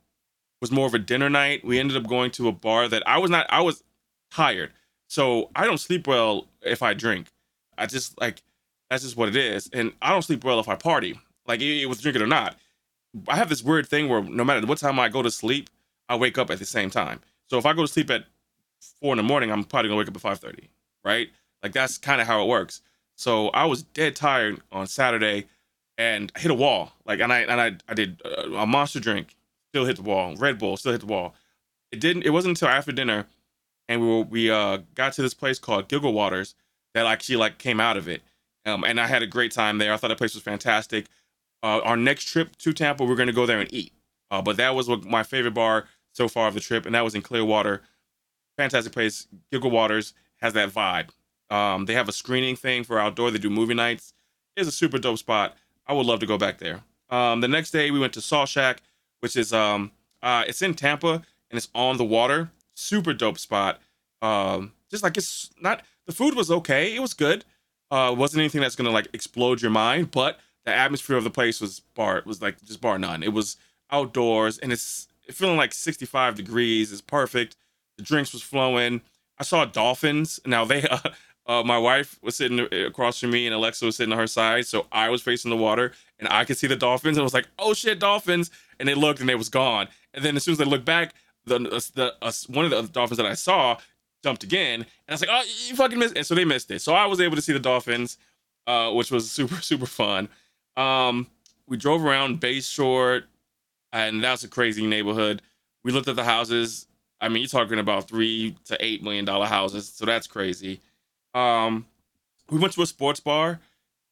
was 0.60 0.72
more 0.72 0.86
of 0.86 0.94
a 0.94 1.00
dinner 1.00 1.30
night. 1.30 1.64
We 1.64 1.80
ended 1.80 1.96
up 1.96 2.08
going 2.08 2.32
to 2.32 2.50
a 2.50 2.52
bar 2.52 2.90
that 2.90 3.08
I 3.08 3.20
was 3.20 3.32
not. 3.32 3.46
I 3.50 3.62
was 3.62 3.84
tired, 4.32 4.74
so 5.08 5.50
I 5.56 5.66
don't 5.66 5.80
sleep 5.80 6.08
well 6.08 6.48
if 6.62 6.84
I 6.84 6.94
drink. 6.94 7.28
I 7.78 7.86
just 7.86 8.20
like 8.20 8.44
that's 8.90 9.04
just 9.04 9.16
what 9.16 9.30
it 9.30 9.38
is, 9.38 9.70
and 9.72 9.94
I 10.02 10.12
don't 10.12 10.24
sleep 10.24 10.44
well 10.44 10.60
if 10.60 10.68
I 10.68 10.76
party, 10.76 11.18
like 11.46 11.62
it, 11.62 11.84
it 11.84 11.86
was 11.86 12.02
drinking 12.02 12.24
or 12.24 12.28
not. 12.28 12.58
I 13.30 13.38
have 13.38 13.48
this 13.48 13.64
weird 13.64 13.88
thing 13.88 14.10
where 14.10 14.22
no 14.22 14.44
matter 14.44 14.66
what 14.68 14.78
time 14.78 15.00
I 15.00 15.08
go 15.08 15.22
to 15.22 15.32
sleep, 15.32 15.70
I 16.10 16.18
wake 16.18 16.38
up 16.38 16.52
at 16.52 16.60
the 16.60 16.66
same 16.66 16.90
time. 16.90 17.22
So 17.50 17.58
if 17.58 17.66
I 17.66 17.74
go 17.74 17.84
to 17.84 17.88
sleep 17.88 18.10
at 18.12 18.26
four 19.02 19.14
in 19.14 19.18
the 19.18 19.24
morning, 19.24 19.52
I'm 19.52 19.64
probably 19.64 19.90
gonna 19.90 20.00
wake 20.00 20.08
up 20.08 20.16
at 20.16 20.22
five 20.22 20.40
thirty 20.40 20.70
right? 21.08 21.30
Like 21.64 21.72
that's 21.74 21.98
kind 21.98 22.22
of 22.22 22.28
how 22.28 22.44
it 22.44 22.48
works. 22.48 22.82
So 23.16 23.50
I 23.50 23.66
was 23.66 23.82
dead 23.84 24.16
tired 24.16 24.62
on 24.72 24.86
Saturday 24.88 25.48
and 25.98 26.32
I 26.36 26.40
hit 26.40 26.52
a 26.52 26.56
wall. 26.56 26.92
Like 27.06 27.20
and 27.20 27.34
I 27.34 27.40
and 27.40 27.60
I 27.62 27.78
I 27.90 27.94
did 27.96 28.22
a, 28.24 28.54
a 28.58 28.68
monster 28.68 29.00
drink, 29.00 29.36
still 29.72 29.86
hit 29.86 29.96
the 29.96 30.04
wall. 30.04 30.36
Red 30.36 30.60
Bull 30.60 30.78
still 30.78 30.92
hit 30.92 31.02
the 31.02 31.08
wall. 31.08 31.34
It 31.92 32.00
didn't. 32.00 32.24
It 32.24 32.32
wasn't 32.32 32.58
until 32.58 32.68
after 32.68 32.92
dinner, 32.92 33.26
and 33.88 34.02
we 34.02 34.08
were, 34.08 34.22
we 34.22 34.52
uh 34.52 34.80
got 34.94 35.14
to 35.14 35.22
this 35.22 35.34
place 35.34 35.58
called 35.58 35.88
Giggle 35.88 36.14
Waters 36.14 36.54
that 36.94 37.06
actually 37.06 37.38
like 37.38 37.58
came 37.58 37.80
out 37.80 37.98
of 37.98 38.08
it. 38.08 38.22
Um, 38.66 38.84
and 38.84 39.00
I 39.00 39.08
had 39.08 39.24
a 39.24 39.28
great 39.28 39.54
time 39.54 39.78
there. 39.78 39.94
I 39.94 39.98
thought 39.98 40.10
the 40.10 40.16
place 40.16 40.34
was 40.36 40.44
fantastic. 40.44 41.08
Uh, 41.64 41.80
our 41.84 41.98
next 41.98 42.26
trip 42.26 42.56
to 42.58 42.74
Tampa, 42.74 43.06
we're 43.06 43.16
gonna 43.16 43.32
go 43.32 43.46
there 43.46 43.60
and 43.60 43.74
eat. 43.74 43.94
Uh, 44.30 44.42
but 44.42 44.58
that 44.58 44.76
was 44.76 44.90
what 44.90 45.06
my 45.06 45.24
favorite 45.24 45.54
bar 45.54 45.86
so 46.18 46.28
far 46.28 46.48
of 46.48 46.56
the 46.56 46.60
trip, 46.60 46.86
and 46.86 46.96
that 46.96 47.04
was 47.04 47.14
in 47.14 47.22
Clearwater. 47.22 47.84
Fantastic 48.58 48.92
place, 48.92 49.28
Giggle 49.52 49.70
Waters 49.70 50.16
has 50.38 50.54
that 50.54 50.70
vibe. 50.70 51.10
Um, 51.50 51.86
they 51.86 51.94
have 51.94 52.10
a 52.10 52.12
screening 52.12 52.56
thing 52.56 52.84
for 52.84 53.00
outdoor. 53.00 53.30
They 53.30 53.38
do 53.38 53.52
movie 53.52 53.76
nights. 53.76 54.14
It's 54.56 54.68
a 54.68 54.72
super 54.72 54.98
dope 54.98 55.20
spot. 55.20 55.56
I 55.86 55.94
would 55.94 56.08
love 56.08 56.20
to 56.20 56.26
go 56.26 56.38
back 56.38 56.58
there. 56.58 56.82
Um, 57.10 57.42
the 57.42 57.48
next 57.48 57.72
day 57.72 57.92
we 57.92 58.00
went 58.00 58.14
to 58.14 58.22
Salt 58.22 58.50
Shack, 58.50 58.82
which 59.20 59.36
is 59.36 59.54
um, 59.54 59.92
uh, 60.24 60.44
it's 60.48 60.62
in 60.62 60.74
Tampa 60.74 61.14
and 61.50 61.58
it's 61.58 61.70
on 61.74 61.98
the 61.98 62.04
water. 62.04 62.50
Super 62.74 63.14
dope 63.14 63.38
spot. 63.38 63.80
Um, 64.22 64.74
just 64.90 65.04
like 65.04 65.16
it's 65.18 65.52
not 65.62 65.84
the 66.08 66.12
food 66.12 66.36
was 66.36 66.50
okay. 66.50 66.96
It 66.96 67.00
was 67.00 67.14
good. 67.14 67.46
Uh, 67.92 68.14
wasn't 68.18 68.42
anything 68.42 68.62
that's 68.62 68.76
gonna 68.76 68.90
like 68.90 69.08
explode 69.14 69.62
your 69.62 69.72
mind, 69.72 70.12
but 70.12 70.40
the 70.66 70.74
atmosphere 70.74 71.16
of 71.16 71.24
the 71.24 71.30
place 71.30 71.62
was 71.62 71.80
bar 71.80 72.24
was 72.26 72.42
like 72.42 72.62
just 72.66 72.82
bar 72.82 72.98
none. 72.98 73.24
It 73.24 73.32
was 73.32 73.56
outdoors 73.92 74.58
and 74.58 74.74
it's 74.74 75.08
feeling 75.32 75.58
like 75.58 75.74
65 75.74 76.36
degrees. 76.36 76.92
is 76.92 77.02
perfect. 77.02 77.56
The 77.98 78.04
drinks 78.04 78.34
was 78.34 78.42
flowing. 78.42 79.02
I 79.40 79.44
saw 79.44 79.66
dolphins. 79.66 80.40
Now 80.46 80.66
they, 80.66 80.84
uh, 80.90 81.00
uh, 81.48 81.64
my 81.64 81.78
wife 81.78 82.20
was 82.22 82.36
sitting 82.36 82.60
across 82.86 83.20
from 83.20 83.32
me, 83.32 83.46
and 83.46 83.56
Alexa 83.56 83.86
was 83.86 83.96
sitting 83.96 84.12
on 84.12 84.20
her 84.20 84.28
side, 84.28 84.66
so 84.66 84.86
I 84.92 85.10
was 85.10 85.22
facing 85.22 85.50
the 85.50 85.58
water, 85.58 85.94
and 86.20 86.28
I 86.30 86.44
could 86.44 86.58
see 86.58 86.68
the 86.68 86.76
dolphins, 86.76 87.18
and 87.18 87.22
I 87.22 87.24
was 87.24 87.34
like, 87.34 87.48
"Oh 87.58 87.74
shit, 87.74 88.00
dolphins!" 88.00 88.52
And 88.80 88.88
they 88.88 88.94
looked, 88.94 89.22
and 89.22 89.30
they 89.30 89.36
was 89.36 89.50
gone. 89.50 89.88
And 90.14 90.26
then 90.26 90.36
as 90.36 90.44
soon 90.44 90.54
as 90.54 90.58
they 90.58 90.66
looked 90.66 90.86
back, 90.86 91.14
the 91.46 91.60
the 91.96 92.14
uh, 92.22 92.32
one 92.48 92.66
of 92.66 92.72
the 92.72 92.84
dolphins 92.84 93.18
that 93.18 93.26
I 93.26 93.34
saw 93.34 93.78
jumped 94.24 94.44
again, 94.44 94.82
and 94.82 94.86
I 95.08 95.14
was 95.14 95.22
like, 95.22 95.30
"Oh, 95.32 95.44
you 95.68 95.76
fucking 95.76 95.98
missed!" 95.98 96.18
And 96.18 96.26
so 96.26 96.36
they 96.36 96.44
missed 96.44 96.70
it. 96.70 96.82
So 96.82 96.94
I 96.94 97.06
was 97.06 97.22
able 97.22 97.38
to 97.38 97.42
see 97.42 97.54
the 97.54 97.60
dolphins, 97.60 98.18
uh, 98.68 98.92
which 98.92 99.10
was 99.10 99.32
super 99.32 99.56
super 99.62 99.86
fun. 99.86 100.28
Um, 100.76 101.28
we 101.66 101.78
drove 101.78 102.04
around 102.04 102.42
Bay 102.42 102.60
Shore, 102.60 103.24
and 104.06 104.24
that's 104.24 104.44
a 104.44 104.48
crazy 104.48 104.86
neighborhood. 104.86 105.42
We 105.84 105.92
looked 105.92 106.08
at 106.08 106.16
the 106.16 106.24
houses 106.24 106.88
I 107.20 107.30
mean, 107.30 107.42
you're 107.42 107.50
talking 107.50 107.80
about 107.80 108.08
three 108.08 108.56
to 108.66 108.78
eight 108.80 109.04
million 109.04 109.26
dollar 109.26 109.48
houses, 109.48 109.90
so 109.90 110.06
that's 110.06 110.28
crazy. 110.28 110.82
Um, 111.34 111.86
we 112.50 112.60
went 112.60 112.74
to 112.74 112.82
a 112.82 112.86
sports 112.86 113.20
bar, 113.20 113.60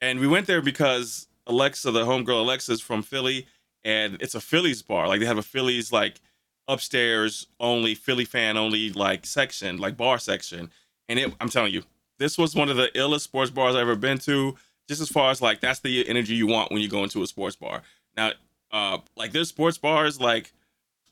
and 0.02 0.20
we 0.20 0.28
went 0.28 0.48
there 0.48 0.62
because 0.62 1.28
Alexa, 1.48 1.92
the 1.92 2.06
homegirl 2.06 2.42
Alexa, 2.42 2.72
is 2.72 2.82
from 2.82 3.04
Philly, 3.04 3.48
and 3.84 4.18
it's 4.22 4.36
a 4.36 4.42
Phillies 4.42 4.82
bar. 4.82 5.08
Like 5.08 5.20
they 5.20 5.26
have 5.26 5.38
a 5.38 5.44
Phillies 5.44 5.92
like 5.92 6.20
upstairs 6.68 7.48
only 7.60 7.94
Philly 7.94 8.26
fan 8.26 8.58
only 8.58 8.92
like 8.92 9.26
section, 9.26 9.78
like 9.78 9.98
bar 9.98 10.18
section. 10.18 10.72
And 11.08 11.20
it, 11.20 11.34
I'm 11.40 11.50
telling 11.50 11.74
you, 11.74 11.84
this 12.18 12.38
was 12.38 12.56
one 12.56 12.70
of 12.70 12.78
the 12.78 12.90
illest 12.96 13.22
sports 13.22 13.52
bars 13.52 13.76
I've 13.76 13.82
ever 13.82 13.96
been 13.96 14.18
to. 14.20 14.56
Just 14.88 15.02
as 15.02 15.10
far 15.10 15.32
as 15.32 15.42
like 15.42 15.62
that's 15.62 15.80
the 15.80 16.08
energy 16.08 16.34
you 16.34 16.48
want 16.48 16.72
when 16.72 16.82
you 16.82 16.88
go 16.88 17.04
into 17.04 17.22
a 17.22 17.28
sports 17.28 17.56
bar. 17.56 17.84
Now, 18.18 18.32
uh, 18.72 19.00
like 19.16 19.32
there's 19.32 19.50
sports 19.50 19.78
bars 19.78 20.20
like 20.20 20.54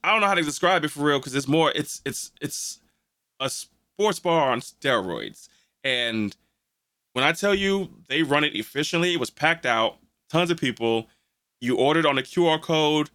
I 0.03 0.11
don't 0.11 0.21
know 0.21 0.27
how 0.27 0.33
to 0.33 0.41
describe 0.43 0.83
it 0.83 0.89
for 0.89 1.01
real 1.01 1.19
because 1.19 1.35
it's 1.35 1.47
more 1.47 1.71
it's 1.75 2.01
it's 2.05 2.31
it's 2.41 2.79
a 3.39 3.49
sports 3.49 4.19
bar 4.19 4.51
on 4.51 4.61
steroids. 4.61 5.47
And 5.83 6.35
when 7.13 7.23
I 7.23 7.31
tell 7.31 7.55
you 7.55 7.89
they 8.07 8.23
run 8.23 8.43
it 8.43 8.55
efficiently, 8.55 9.13
it 9.13 9.19
was 9.19 9.29
packed 9.29 9.65
out, 9.65 9.97
tons 10.29 10.51
of 10.51 10.57
people. 10.57 11.07
You 11.61 11.77
ordered 11.77 12.05
on 12.05 12.17
a 12.17 12.21
QR 12.21 12.61
code, 12.61 13.09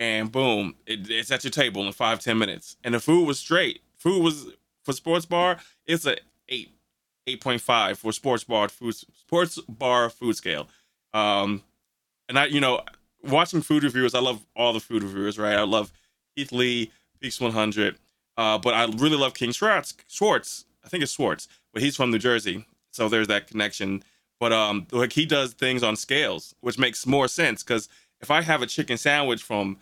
and 0.00 0.32
boom, 0.32 0.74
it, 0.86 1.08
it's 1.08 1.30
at 1.30 1.44
your 1.44 1.52
table 1.52 1.86
in 1.86 1.92
five 1.92 2.18
ten 2.18 2.38
minutes. 2.38 2.76
And 2.82 2.94
the 2.94 3.00
food 3.00 3.26
was 3.26 3.38
straight. 3.38 3.82
Food 3.96 4.22
was 4.22 4.46
for 4.84 4.92
sports 4.92 5.26
bar, 5.26 5.58
it's 5.86 6.06
a 6.06 6.16
eight, 6.48 6.70
eight 7.26 7.40
point 7.40 7.60
five 7.60 7.98
for 7.98 8.12
sports 8.12 8.44
bar 8.44 8.68
food 8.68 8.94
sports 8.94 9.58
bar 9.68 10.10
food 10.10 10.36
scale. 10.36 10.68
Um, 11.14 11.62
and 12.28 12.38
I, 12.38 12.46
you 12.46 12.60
know, 12.60 12.82
watching 13.24 13.62
food 13.62 13.84
reviewers, 13.84 14.14
I 14.14 14.20
love 14.20 14.44
all 14.56 14.72
the 14.72 14.80
food 14.80 15.02
reviewers, 15.02 15.38
right? 15.38 15.54
I 15.54 15.62
love 15.62 15.92
Keith 16.36 16.52
Lee, 16.52 16.90
Peaks 17.20 17.40
100, 17.40 17.96
uh, 18.36 18.58
but 18.58 18.74
I 18.74 18.84
really 18.84 19.16
love 19.16 19.34
King 19.34 19.52
Schwartz. 19.52 19.94
Schwartz, 20.08 20.64
I 20.84 20.88
think 20.88 21.02
it's 21.02 21.12
Schwartz, 21.12 21.48
but 21.72 21.82
he's 21.82 21.96
from 21.96 22.10
New 22.10 22.18
Jersey, 22.18 22.66
so 22.90 23.08
there's 23.08 23.28
that 23.28 23.46
connection. 23.46 24.02
But 24.40 24.52
um, 24.52 24.86
like 24.90 25.12
he 25.12 25.24
does 25.24 25.52
things 25.52 25.82
on 25.82 25.96
scales, 25.96 26.54
which 26.60 26.78
makes 26.78 27.06
more 27.06 27.28
sense 27.28 27.62
because 27.62 27.88
if 28.20 28.30
I 28.30 28.42
have 28.42 28.62
a 28.62 28.66
chicken 28.66 28.96
sandwich 28.96 29.42
from 29.42 29.78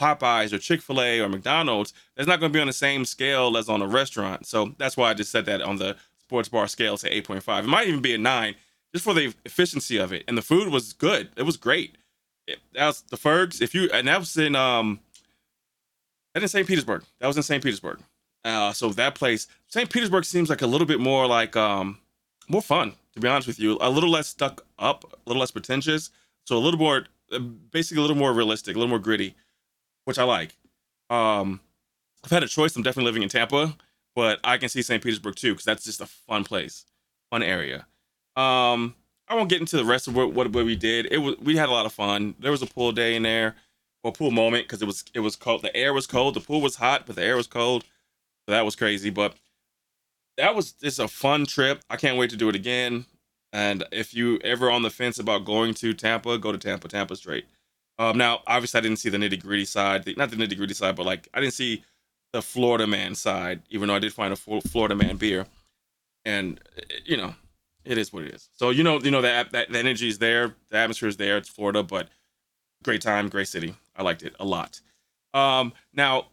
Popeyes 0.00 0.52
or 0.52 0.58
Chick 0.58 0.80
Fil 0.82 1.00
A 1.00 1.20
or 1.20 1.28
McDonald's, 1.28 1.92
that's 2.16 2.28
not 2.28 2.40
going 2.40 2.52
to 2.52 2.56
be 2.56 2.60
on 2.60 2.68
the 2.68 2.72
same 2.72 3.04
scale 3.04 3.56
as 3.56 3.68
on 3.68 3.82
a 3.82 3.86
restaurant. 3.86 4.46
So 4.46 4.74
that's 4.78 4.96
why 4.96 5.10
I 5.10 5.14
just 5.14 5.32
said 5.32 5.46
that 5.46 5.62
on 5.62 5.76
the 5.76 5.96
sports 6.20 6.48
bar 6.48 6.68
scale 6.68 6.96
to 6.98 7.10
8.5. 7.10 7.64
It 7.64 7.66
might 7.66 7.88
even 7.88 8.02
be 8.02 8.14
a 8.14 8.18
nine, 8.18 8.54
just 8.92 9.04
for 9.04 9.14
the 9.14 9.34
efficiency 9.44 9.96
of 9.96 10.12
it. 10.12 10.24
And 10.28 10.38
the 10.38 10.42
food 10.42 10.68
was 10.68 10.92
good. 10.92 11.30
It 11.36 11.42
was 11.42 11.56
great. 11.56 11.96
That 12.74 12.86
was 12.86 13.02
the 13.02 13.16
Fergs. 13.16 13.60
If 13.60 13.74
you 13.74 13.90
and 13.92 14.08
that 14.08 14.18
was 14.18 14.36
in 14.36 14.56
um, 14.56 15.00
that 16.34 16.42
in 16.42 16.48
St. 16.48 16.66
Petersburg. 16.66 17.04
That 17.20 17.26
was 17.26 17.36
in 17.36 17.42
St. 17.42 17.62
Petersburg. 17.62 18.00
Uh, 18.44 18.72
so 18.72 18.90
that 18.90 19.14
place, 19.14 19.48
St. 19.66 19.90
Petersburg 19.90 20.24
seems 20.24 20.48
like 20.48 20.62
a 20.62 20.66
little 20.66 20.86
bit 20.86 21.00
more 21.00 21.26
like 21.26 21.56
um, 21.56 21.98
more 22.48 22.62
fun. 22.62 22.94
To 23.14 23.20
be 23.20 23.28
honest 23.28 23.48
with 23.48 23.58
you, 23.58 23.76
a 23.80 23.90
little 23.90 24.10
less 24.10 24.28
stuck 24.28 24.64
up, 24.78 25.04
a 25.04 25.28
little 25.28 25.40
less 25.40 25.50
pretentious. 25.50 26.10
So 26.44 26.56
a 26.56 26.60
little 26.60 26.78
more, 26.78 27.06
uh, 27.32 27.38
basically 27.40 27.98
a 27.98 28.02
little 28.02 28.16
more 28.16 28.32
realistic, 28.32 28.76
a 28.76 28.78
little 28.78 28.88
more 28.88 29.00
gritty 29.00 29.34
which 30.08 30.18
I 30.18 30.24
like. 30.24 30.56
Um, 31.10 31.60
I've 32.24 32.30
had 32.30 32.42
a 32.42 32.48
choice. 32.48 32.74
I'm 32.74 32.82
definitely 32.82 33.10
living 33.10 33.22
in 33.22 33.28
Tampa, 33.28 33.76
but 34.16 34.40
I 34.42 34.56
can 34.56 34.70
see 34.70 34.80
St. 34.80 35.02
Petersburg 35.02 35.36
too 35.36 35.52
because 35.52 35.66
that's 35.66 35.84
just 35.84 36.00
a 36.00 36.06
fun 36.06 36.44
place, 36.44 36.86
fun 37.30 37.42
area. 37.42 37.86
Um, 38.34 38.94
I 39.28 39.34
won't 39.34 39.48
get 39.48 39.60
into 39.60 39.76
the 39.76 39.84
rest 39.84 40.08
of 40.08 40.16
what, 40.16 40.32
what, 40.32 40.50
we 40.52 40.76
did. 40.76 41.06
It 41.10 41.18
was 41.18 41.36
we 41.38 41.56
had 41.56 41.68
a 41.68 41.72
lot 41.72 41.86
of 41.86 41.92
fun. 41.92 42.34
There 42.38 42.50
was 42.50 42.62
a 42.62 42.66
pool 42.66 42.92
day 42.92 43.14
in 43.14 43.22
there, 43.22 43.56
or 44.02 44.12
pool 44.12 44.30
moment 44.30 44.64
because 44.64 44.82
it 44.82 44.86
was 44.86 45.04
it 45.14 45.20
was 45.20 45.36
cold. 45.36 45.62
The 45.62 45.74
air 45.76 45.92
was 45.92 46.06
cold. 46.06 46.34
The 46.34 46.40
pool 46.40 46.60
was 46.60 46.76
hot, 46.76 47.04
but 47.06 47.16
the 47.16 47.24
air 47.24 47.36
was 47.36 47.46
cold. 47.46 47.84
So 48.46 48.52
that 48.52 48.64
was 48.64 48.76
crazy. 48.76 49.10
But 49.10 49.34
that 50.36 50.54
was 50.54 50.72
just 50.72 50.98
a 50.98 51.08
fun 51.08 51.46
trip. 51.46 51.82
I 51.90 51.96
can't 51.96 52.18
wait 52.18 52.30
to 52.30 52.36
do 52.36 52.48
it 52.48 52.54
again. 52.54 53.04
And 53.52 53.84
if 53.92 54.14
you 54.14 54.38
ever 54.44 54.70
on 54.70 54.82
the 54.82 54.90
fence 54.90 55.18
about 55.18 55.44
going 55.44 55.74
to 55.74 55.94
Tampa, 55.94 56.38
go 56.38 56.52
to 56.52 56.58
Tampa. 56.58 56.88
Tampa's 56.88 57.18
straight. 57.18 57.46
Um, 57.98 58.16
now, 58.16 58.42
obviously, 58.46 58.78
I 58.78 58.80
didn't 58.82 58.98
see 58.98 59.08
the 59.08 59.18
nitty 59.18 59.42
gritty 59.42 59.64
side, 59.64 60.06
not 60.16 60.30
the 60.30 60.36
nitty 60.36 60.56
gritty 60.56 60.74
side, 60.74 60.96
but 60.96 61.06
like 61.06 61.28
I 61.34 61.40
didn't 61.40 61.54
see 61.54 61.82
the 62.32 62.42
Florida 62.42 62.86
man 62.86 63.14
side, 63.14 63.62
even 63.70 63.88
though 63.88 63.94
I 63.94 63.98
did 63.98 64.12
find 64.12 64.32
a 64.32 64.36
Florida 64.36 64.94
man 64.94 65.16
beer, 65.16 65.46
and 66.24 66.60
you 67.04 67.16
know, 67.16 67.34
it 67.88 67.96
is 67.96 68.12
what 68.12 68.24
it 68.24 68.34
is. 68.34 68.50
So 68.52 68.70
you 68.70 68.82
know, 68.84 69.00
you 69.00 69.10
know 69.10 69.22
that 69.22 69.50
that 69.52 69.72
the 69.72 69.78
energy 69.78 70.08
is 70.08 70.18
there, 70.18 70.54
the 70.68 70.76
atmosphere 70.76 71.08
is 71.08 71.16
there. 71.16 71.38
It's 71.38 71.48
Florida, 71.48 71.82
but 71.82 72.08
great 72.84 73.00
time, 73.00 73.28
great 73.28 73.48
city. 73.48 73.74
I 73.96 74.02
liked 74.02 74.22
it 74.22 74.36
a 74.38 74.44
lot. 74.44 74.80
Um, 75.32 75.72
now, 75.94 76.26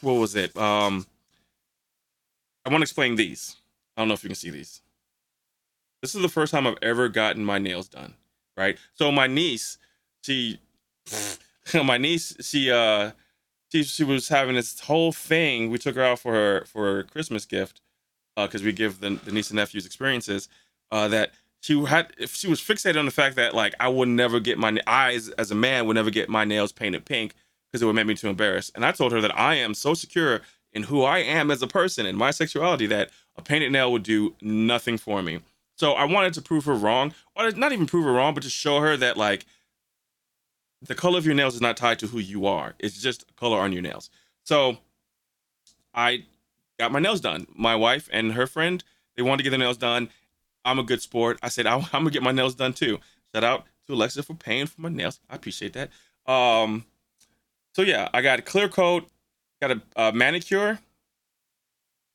what 0.00 0.14
was 0.14 0.36
it? 0.36 0.56
Um, 0.56 1.06
I 2.64 2.70
want 2.70 2.80
to 2.80 2.84
explain 2.84 3.16
these. 3.16 3.56
I 3.96 4.00
don't 4.00 4.08
know 4.08 4.14
if 4.14 4.22
you 4.22 4.28
can 4.28 4.36
see 4.36 4.50
these. 4.50 4.80
This 6.00 6.14
is 6.14 6.22
the 6.22 6.28
first 6.28 6.52
time 6.52 6.66
I've 6.66 6.78
ever 6.82 7.08
gotten 7.08 7.44
my 7.44 7.58
nails 7.58 7.88
done. 7.88 8.14
Right. 8.56 8.78
So 8.94 9.10
my 9.10 9.26
niece 9.26 9.78
she 10.22 10.60
my 11.84 11.98
niece 11.98 12.36
she 12.40 12.70
uh 12.70 13.10
she 13.72 13.82
she 13.82 14.04
was 14.04 14.28
having 14.28 14.54
this 14.54 14.78
whole 14.80 15.10
thing. 15.10 15.70
We 15.70 15.78
took 15.78 15.96
her 15.96 16.04
out 16.04 16.20
for 16.20 16.32
her 16.32 16.64
for 16.66 16.84
her 16.86 17.02
Christmas 17.02 17.44
gift 17.44 17.80
because 18.36 18.62
uh, 18.62 18.64
we 18.64 18.72
give 18.72 19.00
the, 19.00 19.10
the 19.24 19.32
niece 19.32 19.50
and 19.50 19.56
nephews 19.56 19.86
experiences. 19.86 20.48
Uh, 20.90 21.08
that 21.08 21.32
she 21.60 21.82
had 21.84 22.12
if 22.18 22.34
she 22.34 22.48
was 22.48 22.60
fixated 22.60 22.98
on 22.98 23.04
the 23.04 23.10
fact 23.10 23.36
that 23.36 23.54
like 23.54 23.74
I 23.80 23.88
would 23.88 24.08
never 24.08 24.40
get 24.40 24.58
my 24.58 24.76
eyes 24.86 25.28
as 25.30 25.50
a 25.50 25.54
man 25.54 25.86
would 25.86 25.94
never 25.94 26.10
get 26.10 26.28
my 26.28 26.44
nails 26.44 26.72
painted 26.72 27.04
pink 27.04 27.34
because 27.70 27.82
it 27.82 27.86
would 27.86 27.94
make 27.94 28.06
me 28.06 28.14
too 28.14 28.28
embarrassed. 28.28 28.72
And 28.74 28.84
I 28.84 28.92
told 28.92 29.12
her 29.12 29.20
that 29.20 29.38
I 29.38 29.54
am 29.54 29.72
so 29.72 29.94
secure 29.94 30.42
in 30.72 30.84
who 30.84 31.02
I 31.02 31.18
am 31.18 31.50
as 31.50 31.62
a 31.62 31.66
person 31.66 32.04
and 32.04 32.18
my 32.18 32.30
sexuality 32.30 32.86
that 32.86 33.10
a 33.36 33.42
painted 33.42 33.72
nail 33.72 33.92
would 33.92 34.02
do 34.02 34.34
nothing 34.42 34.98
for 34.98 35.22
me. 35.22 35.40
So 35.76 35.92
I 35.92 36.04
wanted 36.04 36.34
to 36.34 36.42
prove 36.42 36.64
her 36.66 36.74
wrong, 36.74 37.14
or 37.34 37.50
not 37.52 37.72
even 37.72 37.86
prove 37.86 38.04
her 38.04 38.12
wrong, 38.12 38.34
but 38.34 38.42
to 38.42 38.50
show 38.50 38.80
her 38.80 38.96
that 38.98 39.16
like 39.16 39.46
the 40.82 40.94
color 40.94 41.18
of 41.18 41.26
your 41.26 41.34
nails 41.34 41.54
is 41.54 41.60
not 41.60 41.76
tied 41.76 41.98
to 42.00 42.08
who 42.08 42.18
you 42.18 42.46
are. 42.46 42.74
It's 42.78 43.00
just 43.00 43.24
color 43.36 43.58
on 43.58 43.72
your 43.72 43.82
nails. 43.82 44.10
So 44.44 44.78
I 45.94 46.24
got 46.82 46.90
my 46.92 46.98
nails 46.98 47.20
done. 47.20 47.46
My 47.54 47.76
wife 47.76 48.08
and 48.12 48.32
her 48.32 48.46
friend, 48.46 48.82
they 49.16 49.22
wanted 49.22 49.38
to 49.38 49.42
get 49.44 49.50
their 49.50 49.58
nails 49.58 49.76
done. 49.76 50.10
I'm 50.64 50.80
a 50.80 50.82
good 50.82 51.00
sport. 51.00 51.38
I 51.42 51.48
said, 51.48 51.66
I'm 51.66 51.84
gonna 51.92 52.10
get 52.10 52.22
my 52.22 52.32
nails 52.32 52.54
done 52.54 52.72
too. 52.72 52.98
Shout 53.32 53.44
out 53.44 53.64
to 53.86 53.94
Alexa 53.94 54.22
for 54.24 54.34
paying 54.34 54.66
for 54.66 54.80
my 54.80 54.88
nails. 54.88 55.20
I 55.30 55.36
appreciate 55.36 55.74
that. 55.74 55.90
Um, 56.30 56.84
so 57.74 57.82
yeah, 57.82 58.08
I 58.12 58.20
got 58.20 58.40
a 58.40 58.42
clear 58.42 58.68
coat, 58.68 59.08
got 59.60 59.70
a, 59.70 59.82
a 59.96 60.12
manicure, 60.12 60.80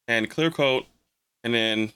and 0.08 0.30
clear 0.30 0.52
coat, 0.52 0.86
and 1.44 1.54
then 1.54 1.80
is 1.80 1.92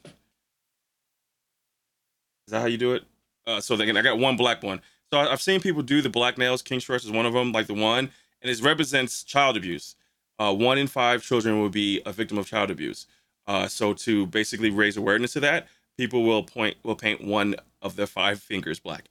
that 2.48 2.62
how 2.62 2.68
you 2.68 2.78
do 2.78 2.94
it? 2.94 3.04
Uh, 3.46 3.60
so 3.60 3.76
then 3.76 3.96
I 3.98 4.02
got 4.02 4.18
one 4.18 4.38
black 4.38 4.64
one. 4.64 4.82
So 5.12 5.20
I've 5.20 5.42
seen 5.42 5.60
people 5.60 5.82
do 5.82 6.02
the 6.02 6.10
black 6.10 6.38
nails. 6.38 6.62
King 6.62 6.80
Schwartz 6.80 7.04
is 7.04 7.12
one 7.12 7.26
of 7.26 7.34
them, 7.34 7.52
like 7.52 7.68
the 7.68 7.74
one, 7.74 8.12
and 8.42 8.50
it 8.50 8.62
represents 8.62 9.24
child 9.24 9.58
abuse. 9.58 9.96
Uh, 10.42 10.52
one 10.52 10.80
in 10.80 10.88
five 10.88 11.22
children 11.22 11.62
will 11.62 11.70
be 11.70 12.02
a 12.04 12.12
victim 12.12 12.36
of 12.40 12.48
child 12.48 12.72
abuse. 12.72 13.06
Uh, 13.46 13.68
so 13.68 13.94
to 13.94 14.26
basically 14.26 14.72
raise 14.72 14.98
awareness 14.98 15.34
to 15.34 15.40
that, 15.40 15.68
people 15.98 16.24
will 16.24 16.42
point 16.42 16.76
will 16.82 16.96
paint 16.96 17.24
one 17.24 17.54
of 17.84 17.96
their 17.96 18.08
five 18.08 18.40
fingers 18.40 18.80
black. 18.80 19.04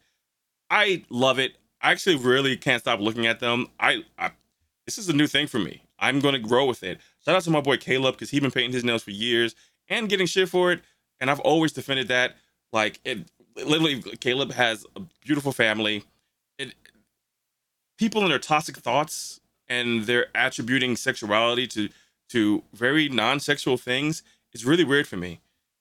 I 0.71 1.05
love 1.09 1.39
it. 1.39 1.53
I 1.81 1.93
actually 1.93 2.17
really 2.17 2.57
can't 2.57 2.83
stop 2.83 2.99
looking 2.99 3.27
at 3.27 3.39
them. 3.39 3.69
I, 3.79 4.05
I 4.19 4.33
this 4.87 4.99
is 4.99 5.09
a 5.09 5.13
new 5.13 5.29
thing 5.29 5.47
for 5.47 5.61
me. 5.61 5.85
I'm 6.01 6.19
gonna 6.19 6.41
grow 6.41 6.67
with 6.67 6.83
it. 6.83 6.99
Shout 7.25 7.37
out 7.37 7.43
to 7.45 7.51
my 7.51 7.61
boy 7.61 7.77
Caleb 7.77 8.17
because 8.17 8.31
he's 8.31 8.41
been 8.41 8.51
painting 8.51 8.73
his 8.73 8.83
nails 8.83 9.05
for 9.05 9.13
years 9.13 9.55
and 9.89 10.09
getting 10.09 10.27
shit 10.27 10.49
for 10.49 10.73
it, 10.73 10.81
and 11.21 11.31
I've 11.31 11.41
always 11.41 11.71
defended 11.71 12.09
that. 12.09 12.35
Like 12.73 12.99
it, 13.05 13.31
literally 13.55 14.03
Caleb 14.19 14.51
has 14.51 14.85
a 14.97 15.03
beautiful 15.25 15.53
family. 15.53 16.03
It, 16.59 16.75
people 17.99 18.23
and 18.23 18.33
their 18.33 18.41
toxic 18.41 18.77
thoughts 18.79 19.40
and 19.71 20.05
they're 20.05 20.27
attributing 20.35 20.97
sexuality 20.97 21.67
to 21.69 21.89
to 22.29 22.63
very 22.75 23.09
non-sexual 23.09 23.77
things 23.77 24.23
is 24.53 24.65
really 24.65 24.85
weird 24.85 25.07
for 25.07 25.17
me. 25.17 25.41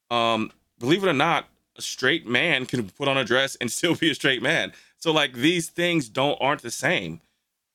Um, 0.09 0.51
believe 0.79 1.03
it 1.03 1.09
or 1.09 1.13
not, 1.13 1.47
a 1.77 1.81
straight 1.81 2.25
man 2.25 2.65
can 2.65 2.89
put 2.89 3.07
on 3.07 3.17
a 3.17 3.23
dress 3.25 3.55
and 3.57 3.71
still 3.79 3.95
be 3.95 4.11
a 4.11 4.15
straight 4.15 4.41
man. 4.41 4.71
So 4.97 5.11
like 5.11 5.33
these 5.33 5.69
things 5.69 6.07
don't 6.07 6.37
aren't 6.39 6.61
the 6.61 6.71
same. 6.71 7.21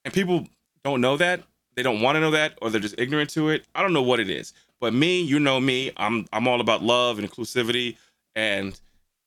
And 0.04 0.14
people 0.14 0.48
don't 0.82 1.00
know 1.00 1.16
that. 1.16 1.42
They 1.74 1.82
don't 1.82 2.00
want 2.00 2.16
to 2.16 2.20
know 2.20 2.30
that 2.30 2.58
or 2.62 2.70
they're 2.70 2.80
just 2.80 2.98
ignorant 2.98 3.30
to 3.30 3.48
it. 3.48 3.66
I 3.74 3.82
don't 3.82 3.92
know 3.92 4.02
what 4.02 4.20
it 4.20 4.30
is. 4.30 4.52
But 4.80 4.92
me, 4.92 5.20
you 5.20 5.38
know 5.38 5.60
me, 5.60 5.92
I'm 5.96 6.26
I'm 6.32 6.46
all 6.46 6.60
about 6.60 6.82
love 6.82 7.18
and 7.18 7.28
inclusivity 7.28 7.96
and 8.34 8.78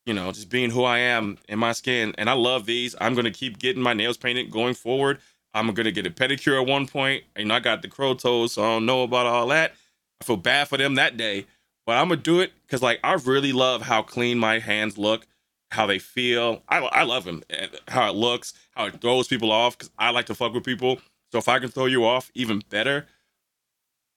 you 0.06 0.14
know, 0.14 0.32
just 0.32 0.50
being 0.50 0.70
who 0.70 0.84
I 0.86 1.00
am 1.00 1.38
in 1.50 1.60
my 1.60 1.74
skin. 1.74 2.16
And 2.18 2.30
I 2.30 2.34
love 2.34 2.66
these. 2.66 2.96
I'm 3.02 3.14
gonna 3.14 3.32
keep 3.32 3.60
getting 3.60 3.82
my 3.82 3.94
nails 3.94 4.18
painted 4.18 4.52
going 4.52 4.74
forward. 4.74 5.20
I'm 5.58 5.74
gonna 5.74 5.92
get 5.92 6.06
a 6.06 6.12
pedicure 6.12 6.62
at 6.62 6.68
one 6.68 6.88
point. 6.88 7.24
You 7.38 7.46
know, 7.46 7.56
I 7.56 7.60
got 7.60 7.82
the 7.82 7.88
crow 7.88 8.14
toes, 8.14 8.54
so 8.54 8.64
I 8.64 8.68
don't 8.68 8.86
know 8.86 9.04
about 9.04 9.26
all 9.26 9.48
that. 9.48 9.74
I 10.22 10.26
feel 10.26 10.38
bad 10.38 10.68
for 10.68 10.78
them 10.78 10.96
that 10.96 11.18
day, 11.18 11.46
but 11.86 11.98
I'm 11.98 12.10
gonna 12.10 12.22
do 12.22 12.40
it 12.40 12.52
because 12.64 12.82
like 12.82 13.00
I 13.04 13.14
really 13.14 13.54
love 13.54 13.82
how 13.82 14.02
clean 14.02 14.40
my 14.40 14.60
hands 14.60 14.98
look, 14.98 15.28
how 15.72 15.86
they 15.86 16.00
feel. 16.00 16.64
I 16.70 16.80
I 16.80 17.04
love 17.04 17.26
them, 17.26 17.44
how 17.88 18.10
it 18.10 18.16
looks, 18.16 18.54
how 18.76 18.86
it 18.86 19.02
throws 19.02 19.28
people 19.28 19.52
off. 19.52 19.78
Because 19.78 19.92
I 19.98 20.12
like 20.12 20.28
to 20.28 20.36
fuck 20.36 20.54
with 20.54 20.64
people. 20.64 21.00
So 21.32 21.40
if 21.40 21.50
I 21.50 21.60
can 21.60 21.70
throw 21.70 21.86
you 21.86 22.06
off, 22.06 22.32
even 22.36 22.62
better. 22.70 23.08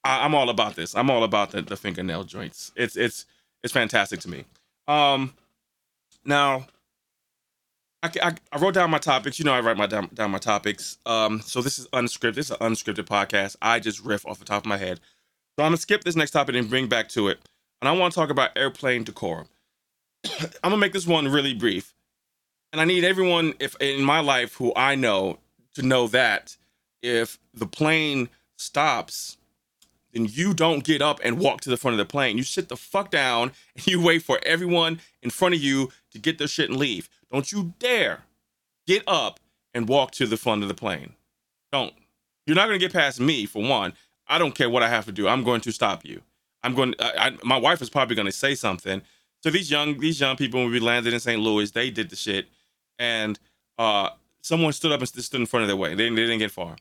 I, 0.02 0.24
am 0.24 0.34
all 0.34 0.48
about 0.48 0.76
this. 0.76 0.94
I'm 0.94 1.10
all 1.10 1.24
about 1.24 1.50
the, 1.50 1.60
the 1.60 1.76
fingernail 1.76 2.24
joints. 2.24 2.72
It's 2.76 2.96
it's 2.96 3.26
it's 3.62 3.72
fantastic 3.72 4.20
to 4.20 4.30
me. 4.30 4.44
Um, 4.88 5.34
now, 6.24 6.66
I, 8.02 8.10
I, 8.22 8.34
I, 8.52 8.58
wrote 8.58 8.74
down 8.74 8.90
my 8.90 8.98
topics. 8.98 9.38
You 9.38 9.44
know, 9.44 9.52
I 9.52 9.60
write 9.60 9.76
my 9.76 9.86
down, 9.86 10.08
down 10.14 10.30
my 10.30 10.38
topics. 10.38 10.98
Um, 11.04 11.40
so 11.40 11.60
this 11.60 11.78
is 11.78 11.86
unscripted. 11.88 12.34
This 12.34 12.50
is 12.50 12.56
an 12.58 12.58
unscripted 12.58 13.04
podcast. 13.04 13.56
I 13.60 13.78
just 13.78 14.04
riff 14.04 14.26
off 14.26 14.38
the 14.38 14.44
top 14.44 14.62
of 14.62 14.66
my 14.66 14.78
head. 14.78 15.00
So 15.58 15.64
I'm 15.64 15.70
gonna 15.70 15.76
skip 15.76 16.04
this 16.04 16.16
next 16.16 16.30
topic 16.30 16.54
and 16.54 16.70
bring 16.70 16.88
back 16.88 17.08
to 17.10 17.28
it. 17.28 17.38
And 17.82 17.88
I 17.88 17.92
want 17.92 18.14
to 18.14 18.18
talk 18.18 18.30
about 18.30 18.56
airplane 18.56 19.04
decorum. 19.04 19.48
I'm 20.40 20.48
gonna 20.62 20.78
make 20.78 20.92
this 20.92 21.06
one 21.06 21.28
really 21.28 21.54
brief. 21.54 21.94
And 22.72 22.80
I 22.80 22.84
need 22.84 23.04
everyone, 23.04 23.54
if 23.58 23.76
in 23.80 24.02
my 24.04 24.20
life 24.20 24.54
who 24.54 24.72
I 24.76 24.94
know, 24.94 25.38
to 25.74 25.82
know 25.82 26.06
that 26.08 26.56
if 27.02 27.38
the 27.52 27.66
plane 27.66 28.28
stops 28.56 29.36
then 30.12 30.26
you 30.28 30.54
don't 30.54 30.84
get 30.84 31.02
up 31.02 31.20
and 31.22 31.38
walk 31.38 31.60
to 31.62 31.70
the 31.70 31.76
front 31.76 31.94
of 31.94 31.98
the 31.98 32.10
plane. 32.10 32.36
You 32.36 32.44
sit 32.44 32.68
the 32.68 32.76
fuck 32.76 33.10
down 33.10 33.52
and 33.76 33.86
you 33.86 34.02
wait 34.02 34.22
for 34.22 34.40
everyone 34.44 35.00
in 35.22 35.30
front 35.30 35.54
of 35.54 35.60
you 35.60 35.92
to 36.12 36.18
get 36.18 36.38
their 36.38 36.48
shit 36.48 36.70
and 36.70 36.78
leave. 36.78 37.08
Don't 37.32 37.50
you 37.52 37.74
dare 37.78 38.24
get 38.86 39.02
up 39.06 39.40
and 39.74 39.88
walk 39.88 40.10
to 40.12 40.26
the 40.26 40.36
front 40.36 40.62
of 40.62 40.68
the 40.68 40.74
plane. 40.74 41.14
Don't. 41.72 41.94
You're 42.46 42.56
not 42.56 42.66
going 42.66 42.78
to 42.78 42.84
get 42.84 42.92
past 42.92 43.20
me, 43.20 43.46
for 43.46 43.62
one. 43.62 43.92
I 44.26 44.38
don't 44.38 44.54
care 44.54 44.68
what 44.68 44.82
I 44.82 44.88
have 44.88 45.04
to 45.06 45.12
do. 45.12 45.28
I'm 45.28 45.44
going 45.44 45.60
to 45.62 45.72
stop 45.72 46.04
you. 46.04 46.22
I'm 46.62 46.74
going. 46.74 46.94
I, 46.98 47.12
I, 47.16 47.38
my 47.44 47.56
wife 47.56 47.80
is 47.82 47.90
probably 47.90 48.16
going 48.16 48.26
to 48.26 48.32
say 48.32 48.54
something. 48.54 49.02
So 49.42 49.50
these 49.50 49.70
young 49.70 49.98
these 49.98 50.20
young 50.20 50.36
people 50.36 50.60
when 50.60 50.70
we 50.70 50.80
landed 50.80 51.14
in 51.14 51.20
St. 51.20 51.40
Louis, 51.40 51.70
they 51.70 51.90
did 51.90 52.10
the 52.10 52.16
shit, 52.16 52.48
and 52.98 53.38
uh, 53.78 54.10
someone 54.42 54.72
stood 54.72 54.92
up 54.92 55.00
and 55.00 55.08
stood 55.08 55.40
in 55.40 55.46
front 55.46 55.62
of 55.62 55.68
their 55.68 55.76
way. 55.76 55.94
They, 55.94 56.08
they 56.08 56.14
didn't 56.16 56.38
get 56.38 56.50
far. 56.50 56.76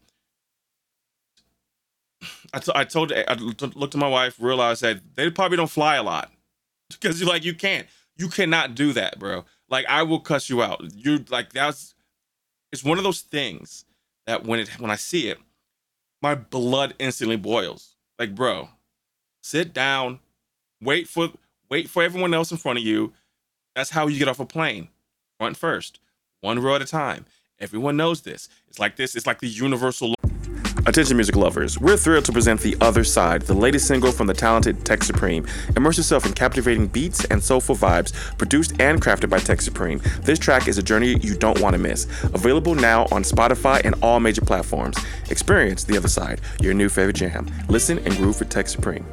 I, 2.53 2.59
t- 2.59 2.71
I 2.75 2.83
told 2.83 3.13
I 3.13 3.33
looked 3.35 3.95
at 3.95 3.99
my 3.99 4.09
wife, 4.09 4.35
realized 4.39 4.81
that 4.81 4.99
they 5.15 5.29
probably 5.29 5.57
don't 5.57 5.69
fly 5.69 5.95
a 5.95 6.03
lot 6.03 6.31
because 6.89 7.19
you're 7.19 7.29
like 7.29 7.45
you 7.45 7.53
can't 7.53 7.87
you 8.19 8.27
cannot 8.27 8.75
do 8.75 8.93
that, 8.93 9.17
bro. 9.17 9.45
Like 9.69 9.85
I 9.87 10.03
will 10.03 10.19
cuss 10.19 10.49
you 10.49 10.61
out. 10.61 10.83
You 10.93 11.23
like 11.29 11.53
that's 11.53 11.95
it's 12.71 12.83
one 12.83 12.97
of 12.97 13.03
those 13.03 13.21
things 13.21 13.85
that 14.27 14.45
when 14.45 14.59
it 14.59 14.69
when 14.79 14.91
I 14.91 14.95
see 14.95 15.29
it, 15.29 15.39
my 16.21 16.35
blood 16.35 16.93
instantly 16.99 17.37
boils. 17.37 17.95
Like, 18.19 18.35
bro, 18.35 18.69
sit 19.41 19.73
down, 19.73 20.19
wait 20.81 21.07
for 21.07 21.29
wait 21.69 21.89
for 21.89 22.03
everyone 22.03 22.33
else 22.33 22.51
in 22.51 22.57
front 22.57 22.77
of 22.77 22.83
you. 22.83 23.13
That's 23.75 23.89
how 23.91 24.07
you 24.07 24.19
get 24.19 24.27
off 24.27 24.39
a 24.39 24.45
plane. 24.45 24.89
Front 25.39 25.55
first, 25.55 26.01
one 26.41 26.59
row 26.59 26.75
at 26.75 26.81
a 26.81 26.85
time. 26.85 27.25
Everyone 27.59 27.95
knows 27.95 28.21
this. 28.21 28.49
It's 28.67 28.79
like 28.79 28.97
this. 28.97 29.15
It's 29.15 29.27
like 29.27 29.39
the 29.39 29.47
universal. 29.47 30.13
Attention, 30.89 31.17
music 31.17 31.35
lovers. 31.35 31.79
We're 31.79 31.97
thrilled 31.97 32.25
to 32.25 32.31
present 32.31 32.61
The 32.61 32.75
Other 32.81 33.03
Side, 33.03 33.43
the 33.43 33.53
latest 33.53 33.85
single 33.85 34.11
from 34.11 34.25
the 34.25 34.33
talented 34.33 34.83
Tech 34.83 35.03
Supreme. 35.03 35.45
Immerse 35.77 35.97
yourself 35.97 36.25
in 36.25 36.33
captivating 36.33 36.87
beats 36.87 37.23
and 37.25 37.43
soulful 37.43 37.75
vibes, 37.75 38.11
produced 38.39 38.71
and 38.81 38.99
crafted 38.99 39.29
by 39.29 39.37
Tech 39.37 39.61
Supreme. 39.61 40.01
This 40.23 40.39
track 40.39 40.67
is 40.67 40.79
a 40.79 40.83
journey 40.83 41.19
you 41.19 41.35
don't 41.35 41.61
want 41.61 41.75
to 41.75 41.77
miss. 41.77 42.05
Available 42.33 42.73
now 42.73 43.03
on 43.11 43.21
Spotify 43.21 43.85
and 43.85 43.93
all 44.01 44.19
major 44.19 44.41
platforms. 44.41 44.97
Experience 45.29 45.83
The 45.83 45.95
Other 45.95 46.07
Side, 46.07 46.41
your 46.59 46.73
new 46.73 46.89
favorite 46.89 47.17
jam. 47.17 47.45
Listen 47.67 47.99
and 47.99 48.17
groove 48.17 48.37
for 48.37 48.45
Tech 48.45 48.67
Supreme. 48.67 49.05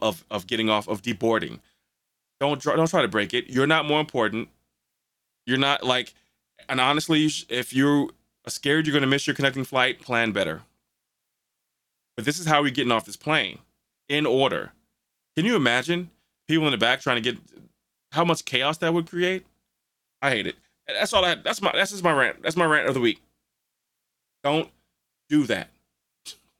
Of 0.00 0.24
of 0.30 0.46
getting 0.46 0.68
off 0.70 0.88
of 0.88 1.02
deboarding. 1.02 1.60
Don't 2.40 2.60
try, 2.60 2.74
don't 2.74 2.88
try 2.88 3.02
to 3.02 3.08
break 3.08 3.34
it. 3.34 3.50
You're 3.50 3.66
not 3.66 3.86
more 3.86 4.00
important. 4.00 4.48
You're 5.46 5.58
not 5.58 5.84
like, 5.84 6.14
and 6.68 6.80
honestly, 6.80 7.28
if 7.48 7.74
you're 7.74 8.08
scared 8.48 8.86
you're 8.86 8.92
going 8.92 9.02
to 9.02 9.08
miss 9.08 9.26
your 9.26 9.36
connecting 9.36 9.64
flight, 9.64 10.00
plan 10.00 10.32
better. 10.32 10.62
But 12.16 12.24
this 12.24 12.38
is 12.38 12.46
how 12.46 12.62
we're 12.62 12.70
getting 12.70 12.92
off 12.92 13.04
this 13.04 13.16
plane 13.16 13.58
in 14.08 14.26
order. 14.26 14.72
Can 15.36 15.44
you 15.44 15.56
imagine 15.56 16.10
people 16.48 16.66
in 16.66 16.72
the 16.72 16.78
back 16.78 17.00
trying 17.00 17.22
to 17.22 17.32
get 17.32 17.40
how 18.12 18.24
much 18.24 18.44
chaos 18.44 18.78
that 18.78 18.92
would 18.92 19.08
create? 19.08 19.46
I 20.22 20.30
hate 20.30 20.46
it. 20.46 20.56
That's 20.86 21.12
all 21.12 21.24
I 21.24 21.36
that's 21.36 21.62
my 21.62 21.72
that's 21.72 21.90
just 21.90 22.02
my 22.02 22.12
rant. 22.12 22.42
That's 22.42 22.56
my 22.56 22.64
rant 22.64 22.88
of 22.88 22.94
the 22.94 23.00
week. 23.00 23.22
Don't 24.42 24.70
do 25.28 25.46
that. 25.46 25.68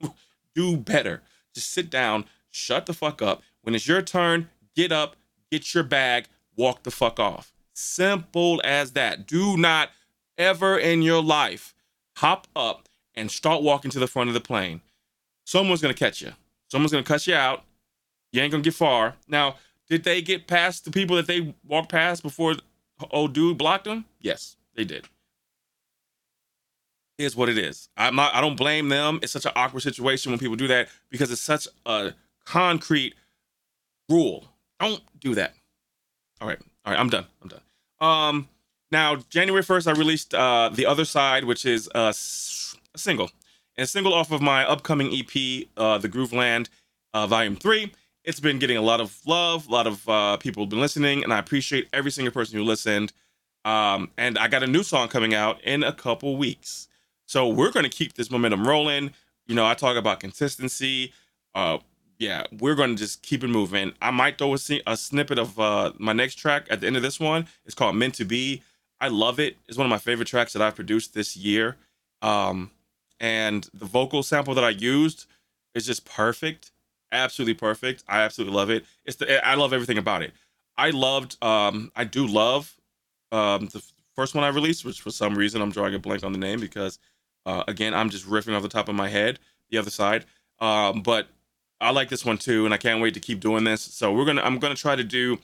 do 0.55 0.77
better. 0.77 1.23
Just 1.55 1.73
sit 1.73 1.91
down, 1.91 2.25
shut 2.51 2.87
the 2.87 2.95
fuck 2.95 3.23
up. 3.23 3.43
When 3.63 3.75
it's 3.75 3.87
your 3.87 4.03
turn, 4.03 4.49
get 4.75 4.93
up, 4.93 5.17
get 5.51 5.75
your 5.75 5.85
bag, 5.85 6.27
walk 6.57 6.83
the 6.83 6.91
fuck 6.91 7.19
off. 7.19 7.53
Simple 7.73 8.61
as 8.65 8.93
that. 8.93 9.27
Do 9.27 9.57
not 9.57 9.91
ever 10.37 10.79
in 10.79 11.03
your 11.03 11.23
life 11.23 11.75
hop 12.17 12.47
up 12.55 12.89
and 13.15 13.31
start 13.31 13.63
walking 13.63 13.91
to 13.91 13.99
the 13.99 14.07
front 14.07 14.29
of 14.29 14.35
the 14.35 14.41
plane. 14.41 14.81
Someone's 15.45 15.81
gonna 15.81 15.95
catch 15.95 16.21
you. 16.21 16.33
Someone's 16.71 16.93
gonna 16.93 17.03
cut 17.03 17.27
you 17.27 17.35
out. 17.35 17.65
You 18.33 18.43
ain't 18.43 18.53
gonna 18.53 18.63
get 18.63 18.75
far. 18.75 19.17
Now, 19.27 19.57
did 19.89 20.05
they 20.05 20.23
get 20.23 20.47
past 20.47 20.85
the 20.85 20.91
people 20.91 21.17
that 21.17 21.27
they 21.27 21.55
walked 21.67 21.91
past 21.91 22.23
before 22.23 22.55
old 23.11 23.33
dude 23.33 23.59
blocked 23.59 23.85
them? 23.85 24.05
Yes, 24.21 24.57
they 24.75 24.85
did. 24.85 25.09
Here's 27.19 27.37
what 27.37 27.49
it 27.49 27.59
is. 27.59 27.89
I'm 27.97 28.17
not. 28.17 28.35
I 28.35 28.41
don't 28.41 28.57
blame 28.57 28.89
them. 28.89 29.19
It's 29.23 29.33
such 29.33 29.45
an 29.45 29.53
awkward 29.57 29.81
situation 29.81 30.31
when 30.31 30.39
people 30.39 30.57
do 30.57 30.69
that 30.69 30.89
because 31.11 31.31
it's 31.31 31.41
such 31.41 31.69
a 31.85 32.15
concrete 32.51 33.15
rule. 34.09 34.45
Don't 34.81 35.01
do 35.21 35.35
that. 35.37 35.55
All 36.41 36.49
right. 36.49 36.59
All 36.85 36.93
right. 36.93 37.01
I'm 37.01 37.09
done. 37.09 37.27
I'm 37.41 37.49
done. 37.49 37.61
Um, 38.01 38.49
now, 38.91 39.17
January 39.29 39.63
1st, 39.63 39.87
I 39.87 39.93
released 39.93 40.35
uh, 40.35 40.69
The 40.73 40.85
Other 40.87 41.05
Side, 41.05 41.45
which 41.45 41.65
is 41.65 41.89
a, 41.95 42.09
a 42.09 42.99
single. 42.99 43.31
And 43.77 43.85
a 43.85 43.87
single 43.87 44.13
off 44.13 44.33
of 44.33 44.43
my 44.43 44.65
upcoming 44.67 45.13
EP, 45.15 45.69
uh, 45.77 45.99
The 45.99 46.09
Grooveland 46.09 46.69
uh, 47.15 47.29
Volume 47.29 47.55
3. 47.55 47.93
It's 48.25 48.41
been 48.41 48.59
getting 48.59 48.77
a 48.77 48.83
lot 48.83 49.01
of 49.01 49.17
love. 49.27 49.69
A 49.69 49.73
lot 49.73 49.87
of 49.87 50.09
uh, 50.09 50.37
people 50.39 50.65
have 50.65 50.71
been 50.71 50.81
listening, 50.81 51.23
and 51.23 51.33
I 51.33 51.39
appreciate 51.39 51.89
every 51.93 52.11
single 52.11 52.33
person 52.33 52.59
who 52.59 52.65
listened. 52.65 53.13
Um, 53.65 54.11
and 54.19 54.39
I 54.39 54.49
got 54.49 54.65
a 54.65 54.67
new 54.67 54.83
song 54.83 55.09
coming 55.09 55.35
out 55.35 55.63
in 55.63 55.85
a 55.85 55.93
couple 55.93 56.37
weeks. 56.37 56.89
So 57.27 57.47
we're 57.47 57.71
going 57.71 57.85
to 57.85 57.91
keep 57.91 58.15
this 58.15 58.31
momentum 58.31 58.67
rolling. 58.67 59.13
You 59.47 59.55
know, 59.55 59.65
I 59.65 59.75
talk 59.75 59.97
about 59.97 60.19
consistency, 60.19 61.13
uh, 61.55 61.79
yeah, 62.21 62.45
we're 62.61 62.75
going 62.75 62.91
to 62.95 63.03
just 63.03 63.23
keep 63.23 63.43
it 63.43 63.49
moving. 63.49 63.95
I 64.03 64.11
might 64.11 64.37
throw 64.37 64.53
a, 64.53 64.59
a 64.87 64.97
snippet 64.97 65.39
of 65.39 65.59
uh, 65.59 65.93
my 65.99 66.13
next 66.13 66.35
track 66.35 66.67
at 66.69 66.83
the 66.83 66.87
end 66.87 66.97
of 66.97 67.03
this 67.03 67.19
one. 67.19 67.47
It's 67.65 67.75
called 67.75 67.97
Meant 67.97 68.15
to 68.17 68.27
Be. 68.27 68.63
I 69.01 69.09
love 69.09 69.41
it. 69.41 69.57
It's 69.67 69.79
one 69.79 69.87
of 69.87 69.91
my 69.91 69.99
favorite 69.99 70.29
tracks 70.29 70.53
that 70.53 70.61
I've 70.61 70.75
produced 70.75 71.15
this 71.15 71.35
year. 71.35 71.77
Um, 72.21 72.73
and 73.19 73.67
the 73.73 73.87
vocal 73.87 74.23
sample 74.23 74.55
that 74.55 74.63
I 74.65 74.69
used 74.69 75.25
is 75.75 75.87
just 75.87 76.05
perfect, 76.05 76.73
absolutely 77.11 77.55
perfect. 77.55 78.05
I 78.07 78.21
absolutely 78.21 78.55
love 78.55 78.69
it. 78.69 78.85
It's 79.07 79.17
the 79.17 79.47
I 79.47 79.55
love 79.55 79.73
everything 79.73 79.97
about 79.97 80.21
it. 80.21 80.33
I 80.77 80.91
loved, 80.91 81.43
um, 81.43 81.91
I 81.97 82.05
do 82.05 82.27
love 82.27 82.79
um, 83.33 83.69
the 83.69 83.83
first 84.15 84.35
one 84.35 84.45
I 84.45 84.49
released, 84.49 84.85
which 84.85 85.01
for 85.01 85.11
some 85.11 85.35
reason 85.35 85.63
I'm 85.63 85.73
drawing 85.73 85.95
a 85.95 85.99
blank 85.99 86.23
on 86.23 86.33
the 86.33 86.39
name 86.39 86.61
because, 86.61 86.99
uh, 87.47 87.65
again, 87.67 87.95
I'm 87.95 88.11
just 88.11 88.27
riffing 88.27 88.55
off 88.55 88.63
the 88.63 88.69
top 88.69 88.91
of 88.91 88.95
my 88.95 89.09
head. 89.09 89.39
The 89.71 89.79
other 89.79 89.91
side, 89.91 90.25
um, 90.59 91.03
but 91.03 91.29
I 91.81 91.91
like 91.91 92.09
this 92.09 92.25
one 92.25 92.39
too, 92.39 92.65
and 92.65 92.75
I 92.75 92.77
can't 92.77 93.01
wait 93.01 93.15
to 93.15 93.21
keep 93.21 93.41
doing 93.41 93.65
this. 93.65 93.81
So 93.81 94.13
we're 94.13 94.25
gonna, 94.25 94.43
I'm 94.43 94.59
gonna 94.59 94.75
try 94.75 94.97
to 94.97 95.05
do 95.05 95.39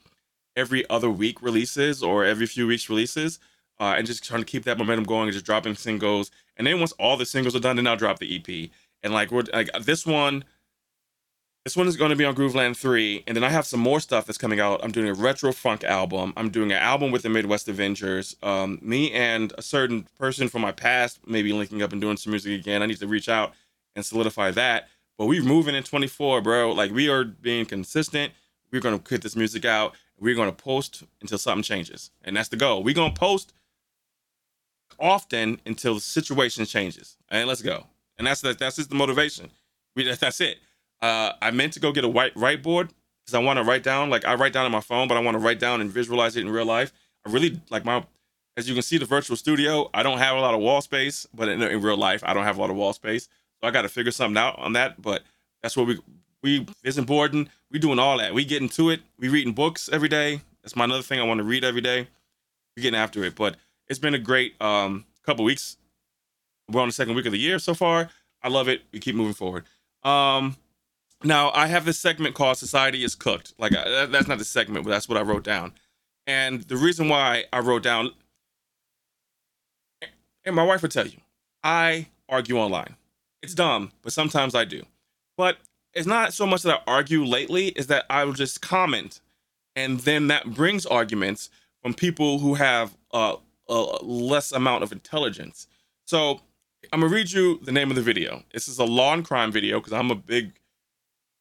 every 0.57 0.89
other 0.91 1.11
week 1.11 1.43
releases 1.43 2.03
or 2.03 2.25
every 2.25 2.47
few 2.47 2.67
weeks 2.67 2.89
releases, 2.89 3.39
uh, 3.79 3.95
and 3.97 4.07
just 4.07 4.25
trying 4.25 4.43
to 4.43 4.47
keep 4.47 4.65
that 4.65 4.79
momentum 4.79 5.05
going 5.05 5.25
and 5.25 5.33
just 5.33 5.47
dropping 5.47 5.75
singles. 5.75 6.31
And 6.57 6.67
then 6.67 6.79
once 6.79 6.93
all 6.93 7.17
the 7.17 7.27
singles 7.27 7.55
are 7.55 7.61
done, 7.61 7.77
then 7.77 7.87
I'll 7.87 7.97
drop 7.97 8.19
the 8.19 8.37
EP. 8.37 8.71
And 9.03 9.13
like 9.13 9.31
we're 9.31 9.45
like 9.53 9.71
this 9.83 10.07
one, 10.07 10.45
this 11.67 11.77
one 11.77 11.89
is 11.89 11.97
going 11.97 12.11
to 12.11 12.17
be 12.17 12.25
on 12.25 12.37
Grooveland 12.37 12.77
3. 12.77 13.25
And 13.27 13.37
then 13.37 13.43
I 13.43 13.49
have 13.49 13.67
some 13.67 13.81
more 13.81 13.99
stuff 13.99 14.25
that's 14.25 14.39
coming 14.39 14.61
out. 14.61 14.85
I'm 14.85 14.93
doing 14.93 15.09
a 15.09 15.15
retro 15.15 15.51
funk 15.53 15.83
album. 15.83 16.33
I'm 16.37 16.49
doing 16.49 16.71
an 16.71 16.79
album 16.79 17.11
with 17.11 17.23
the 17.23 17.29
Midwest 17.29 17.69
Avengers. 17.69 18.37
Um, 18.41 18.79
me 18.81 19.11
and 19.11 19.53
a 19.59 19.63
certain 19.63 20.07
person 20.17 20.49
from 20.49 20.63
my 20.63 20.71
past 20.71 21.19
maybe 21.27 21.53
linking 21.53 21.83
up 21.83 21.91
and 21.91 22.01
doing 22.01 22.19
some 22.19 22.31
music 22.31 22.61
again. 22.61 22.85
I 22.85 22.87
need 22.87 23.01
to 23.01 23.09
reach 23.09 23.29
out 23.29 23.53
and 23.97 24.07
solidify 24.07 24.53
that. 24.53 24.89
But 25.19 25.27
we're 25.27 25.43
moving 25.43 25.75
in 25.75 25.83
24, 25.83 26.43
bro. 26.43 26.73
Like 26.73 26.93
we 26.93 27.09
are 27.09 27.25
being 27.25 27.67
consistent. 27.67 28.33
We're 28.71 28.81
to 28.81 28.99
put 28.99 29.23
this 29.23 29.37
music 29.37 29.65
out. 29.65 29.95
We're 30.19 30.35
to 30.35 30.53
post 30.53 31.03
until 31.21 31.39
something 31.39 31.63
changes. 31.63 32.11
And 32.23 32.37
that's 32.37 32.49
the 32.49 32.57
goal. 32.57 32.83
We're 32.83 32.95
to 32.95 33.11
post 33.11 33.53
often 34.99 35.61
until 35.67 35.95
the 35.95 36.01
situation 36.01 36.65
changes. 36.65 37.17
And 37.29 37.49
let's 37.49 37.63
go. 37.63 37.87
And 38.19 38.27
that's 38.27 38.41
that's 38.41 38.77
just 38.77 38.89
the 38.89 38.95
motivation. 38.95 39.51
We, 39.95 40.05
that's, 40.05 40.19
that's 40.19 40.41
it. 40.41 40.59
Uh, 41.01 41.33
I 41.41 41.51
meant 41.51 41.75
to 41.75 41.81
go 41.81 41.93
get 41.93 42.05
a 42.05 42.09
white 42.09 42.35
whiteboard 42.35 42.91
because 43.25 43.35
I 43.35 43.39
want 43.39 43.59
to 43.59 43.65
write 43.65 43.83
down. 43.83 44.11
Like 44.11 44.25
I 44.25 44.35
write 44.35 44.53
down 44.53 44.65
on 44.65 44.73
my 44.73 44.81
phone, 44.81 45.09
but 45.09 45.17
I 45.17 45.21
want 45.21 45.35
to 45.35 45.39
write 45.39 45.59
down 45.59 45.81
and 45.81 45.91
visualize 45.91 46.37
it 46.37 46.41
in 46.41 46.51
real 46.51 46.65
life. 46.65 46.93
I 47.27 47.31
really 47.31 47.61
like 47.71 47.85
my, 47.85 48.05
as 48.57 48.69
you 48.69 48.75
can 48.75 48.83
see, 48.83 48.99
the 48.99 49.05
virtual 49.05 49.37
studio. 49.37 49.91
I 49.93 50.03
don't 50.03 50.19
have 50.19 50.37
a 50.37 50.41
lot 50.41 50.55
of 50.55 50.61
wall 50.61 50.81
space, 50.81 51.27
but 51.35 51.49
in, 51.49 51.61
in 51.63 51.83
real 51.83 51.97
life, 51.97 52.23
I 52.25 52.33
don't 52.33 52.45
have 52.45 52.57
a 52.57 52.61
lot 52.61 52.71
of 52.71 52.77
wall 52.77 52.93
space. 52.93 53.29
So 53.61 53.69
I 53.69 53.71
got 53.71 53.83
to 53.83 53.89
figure 53.89 54.13
something 54.13 54.37
out 54.37 54.59
on 54.59 54.73
that. 54.75 55.01
But 55.01 55.23
that's 55.63 55.77
what 55.77 55.87
we 55.87 55.99
we 56.43 56.67
vision 56.85 57.05
boarding. 57.05 57.49
We 57.71 57.79
doing 57.79 57.99
all 57.99 58.19
that. 58.19 58.35
We 58.35 58.45
getting 58.45 58.69
to 58.71 58.91
it. 58.91 59.01
We 59.19 59.29
reading 59.29 59.53
books 59.53 59.89
every 59.93 60.09
day. 60.09 60.41
That's 60.63 60.77
my 60.77 60.85
another 60.85 61.03
thing 61.03 61.21
I 61.21 61.25
want 61.25 61.39
to 61.39 61.45
read 61.45 61.65
every 61.65 61.81
day. 61.81 62.09
We 62.77 62.83
getting 62.83 62.99
after 62.99 63.25
it. 63.25 63.35
But 63.35 63.57
it's 63.89 63.99
been 63.99 64.15
a 64.15 64.19
great 64.19 64.61
um 64.61 65.05
couple 65.25 65.45
weeks. 65.45 65.77
We're 66.71 66.81
on 66.83 66.89
the 66.89 66.93
second 66.93 67.15
week 67.15 67.27
of 67.27 67.33
the 67.33 67.39
year 67.39 67.59
so 67.59 67.75
far. 67.75 68.11
I 68.43 68.49
love 68.49 68.69
it. 68.69 68.83
We 68.93 69.01
keep 69.01 69.15
moving 69.15 69.35
forward. 69.35 69.65
Um, 70.03 70.57
now 71.25 71.51
I 71.53 71.67
have 71.67 71.85
this 71.85 71.99
segment 71.99 72.35
called 72.35 72.59
"Society 72.59 73.03
is 73.03 73.15
Cooked." 73.15 73.55
Like 73.59 73.75
I, 73.75 74.07
that's 74.07 74.29
not 74.29 74.39
the 74.39 74.45
segment, 74.45 74.85
but 74.85 74.91
that's 74.91 75.09
what 75.09 75.19
I 75.19 75.23
wrote 75.23 75.45
down. 75.45 75.73
And 76.27 76.63
the 76.63 76.77
reason 76.77 77.09
why 77.09 77.45
I 77.53 77.61
wrote 77.61 77.83
down, 77.83 78.11
and 80.45 80.55
my 80.55 80.65
wife 80.65 80.83
would 80.83 80.91
tell 80.91 81.07
you, 81.07 81.19
I 81.63 82.09
argue 82.29 82.59
online. 82.59 82.97
It's 83.47 83.55
dumb, 83.55 83.93
but 84.03 84.13
sometimes 84.13 84.57
I 84.57 84.65
do. 84.65 84.83
But 85.37 85.59
it's 85.95 86.05
not 86.05 86.35
so 86.35 86.49
much 86.49 86.65
that 86.65 86.81
I 86.81 86.91
argue 86.91 87.25
lately; 87.25 87.69
is 87.69 87.87
that 87.87 88.05
I 88.11 88.25
will 88.25 88.33
just 88.33 88.61
comment, 88.61 89.21
and 89.77 90.01
then 90.01 90.27
that 90.27 90.53
brings 90.53 90.85
arguments 90.85 91.49
from 91.81 91.95
people 91.95 92.41
who 92.41 92.55
have 92.55 92.97
a 93.13 93.37
less 94.03 94.51
amount 94.51 94.83
of 94.83 94.91
intelligence. 94.91 95.69
So 96.07 96.41
I'm 96.93 97.03
gonna 97.03 97.15
read 97.15 97.31
you 97.31 97.61
the 97.63 97.71
name 97.71 97.89
of 97.89 97.95
the 97.95 98.03
video. 98.03 98.43
This 98.53 98.67
is 98.67 98.81
a 98.81 98.85
law 98.85 99.15
and 99.15 99.25
crime 99.25 99.53
video 99.53 99.79
because 99.79 99.93
I'm 99.93 100.11
a 100.11 100.17
big 100.17 100.59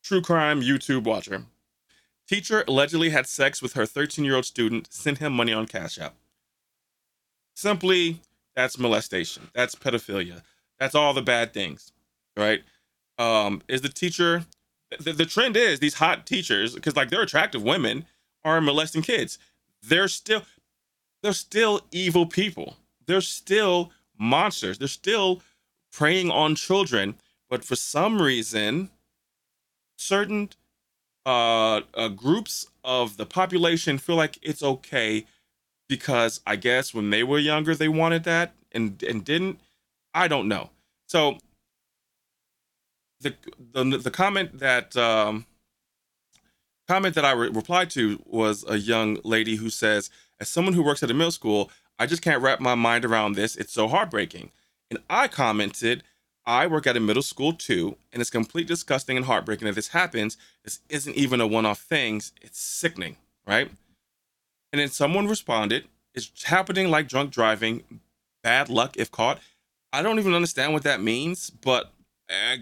true 0.03 0.21
crime 0.21 0.61
YouTube 0.61 1.05
watcher. 1.05 1.45
Teacher 2.27 2.63
allegedly 2.67 3.09
had 3.09 3.25
sex 3.25 3.63
with 3.63 3.73
her 3.73 3.87
13 3.87 4.23
year 4.23 4.35
old 4.35 4.45
student, 4.45 4.93
sent 4.93 5.17
him 5.17 5.33
money 5.33 5.53
on 5.53 5.65
Cash 5.65 5.97
App. 5.97 6.13
Simply, 7.55 8.21
that's 8.55 8.77
molestation. 8.77 9.49
That's 9.55 9.73
pedophilia. 9.73 10.43
That's 10.79 10.93
all 10.95 11.13
the 11.13 11.21
bad 11.21 11.53
things, 11.53 11.93
right? 12.37 12.63
Um, 13.17 13.61
is 13.67 13.81
the 13.81 13.89
teacher, 13.89 14.45
the, 14.99 15.13
the 15.13 15.25
trend 15.25 15.57
is 15.57 15.79
these 15.79 15.95
hot 15.95 16.25
teachers, 16.25 16.75
because 16.75 16.95
like 16.95 17.09
they're 17.09 17.21
attractive 17.21 17.63
women, 17.63 18.05
are 18.43 18.61
molesting 18.61 19.01
kids. 19.01 19.39
They're 19.81 20.07
still, 20.07 20.43
they're 21.23 21.33
still 21.33 21.81
evil 21.91 22.25
people. 22.25 22.77
They're 23.07 23.21
still 23.21 23.91
monsters. 24.17 24.77
They're 24.77 24.87
still 24.87 25.41
preying 25.91 26.31
on 26.31 26.55
children. 26.55 27.15
But 27.49 27.63
for 27.63 27.75
some 27.75 28.21
reason, 28.21 28.89
certain 29.97 30.49
uh, 31.25 31.81
uh, 31.93 32.09
groups 32.09 32.67
of 32.83 33.17
the 33.17 33.25
population 33.25 33.97
feel 33.97 34.15
like 34.15 34.37
it's 34.41 34.63
okay 34.63 35.25
because 35.87 36.41
I 36.45 36.55
guess 36.55 36.93
when 36.93 37.09
they 37.09 37.23
were 37.23 37.39
younger 37.39 37.75
they 37.75 37.87
wanted 37.87 38.23
that 38.25 38.53
and 38.71 39.01
and 39.03 39.23
didn't. 39.25 39.59
I 40.13 40.27
don't 40.27 40.47
know. 40.47 40.69
So 41.07 41.37
the 43.21 43.35
the 43.73 43.97
the 43.97 44.11
comment 44.11 44.59
that 44.59 44.95
um, 44.95 45.45
comment 46.87 47.15
that 47.15 47.25
I 47.25 47.31
re- 47.31 47.49
replied 47.49 47.89
to 47.91 48.21
was 48.25 48.63
a 48.67 48.77
young 48.77 49.19
lady 49.23 49.55
who 49.55 49.69
says, 49.69 50.09
as 50.39 50.49
someone 50.49 50.73
who 50.73 50.83
works 50.83 51.03
at 51.03 51.11
a 51.11 51.13
middle 51.13 51.31
school, 51.31 51.71
I 51.97 52.05
just 52.05 52.21
can't 52.21 52.41
wrap 52.41 52.59
my 52.59 52.75
mind 52.75 53.05
around 53.05 53.33
this. 53.33 53.55
It's 53.55 53.73
so 53.73 53.87
heartbreaking. 53.87 54.51
And 54.89 54.99
I 55.09 55.27
commented, 55.27 56.03
I 56.45 56.67
work 56.67 56.85
at 56.85 56.97
a 56.97 56.99
middle 56.99 57.23
school 57.23 57.53
too, 57.53 57.97
and 58.11 58.21
it's 58.21 58.29
completely 58.29 58.67
disgusting 58.67 59.17
and 59.17 59.25
heartbreaking 59.25 59.65
that 59.65 59.75
this 59.75 59.89
happens. 59.89 60.37
This 60.63 60.79
isn't 60.89 61.15
even 61.15 61.41
a 61.41 61.47
one 61.47 61.65
off 61.65 61.79
thing, 61.79 62.17
it's 62.41 62.59
sickening, 62.59 63.17
right? 63.47 63.69
And 64.71 64.79
then 64.79 64.89
someone 64.89 65.27
responded, 65.27 65.85
It's 66.13 66.43
happening 66.43 66.91
like 66.91 67.07
drunk 67.07 67.31
driving, 67.31 68.01
bad 68.43 68.69
luck 68.69 68.95
if 68.97 69.11
caught. 69.11 69.39
I 69.91 70.01
don't 70.01 70.19
even 70.19 70.33
understand 70.33 70.73
what 70.73 70.83
that 70.83 71.01
means, 71.01 71.49
but 71.49 71.91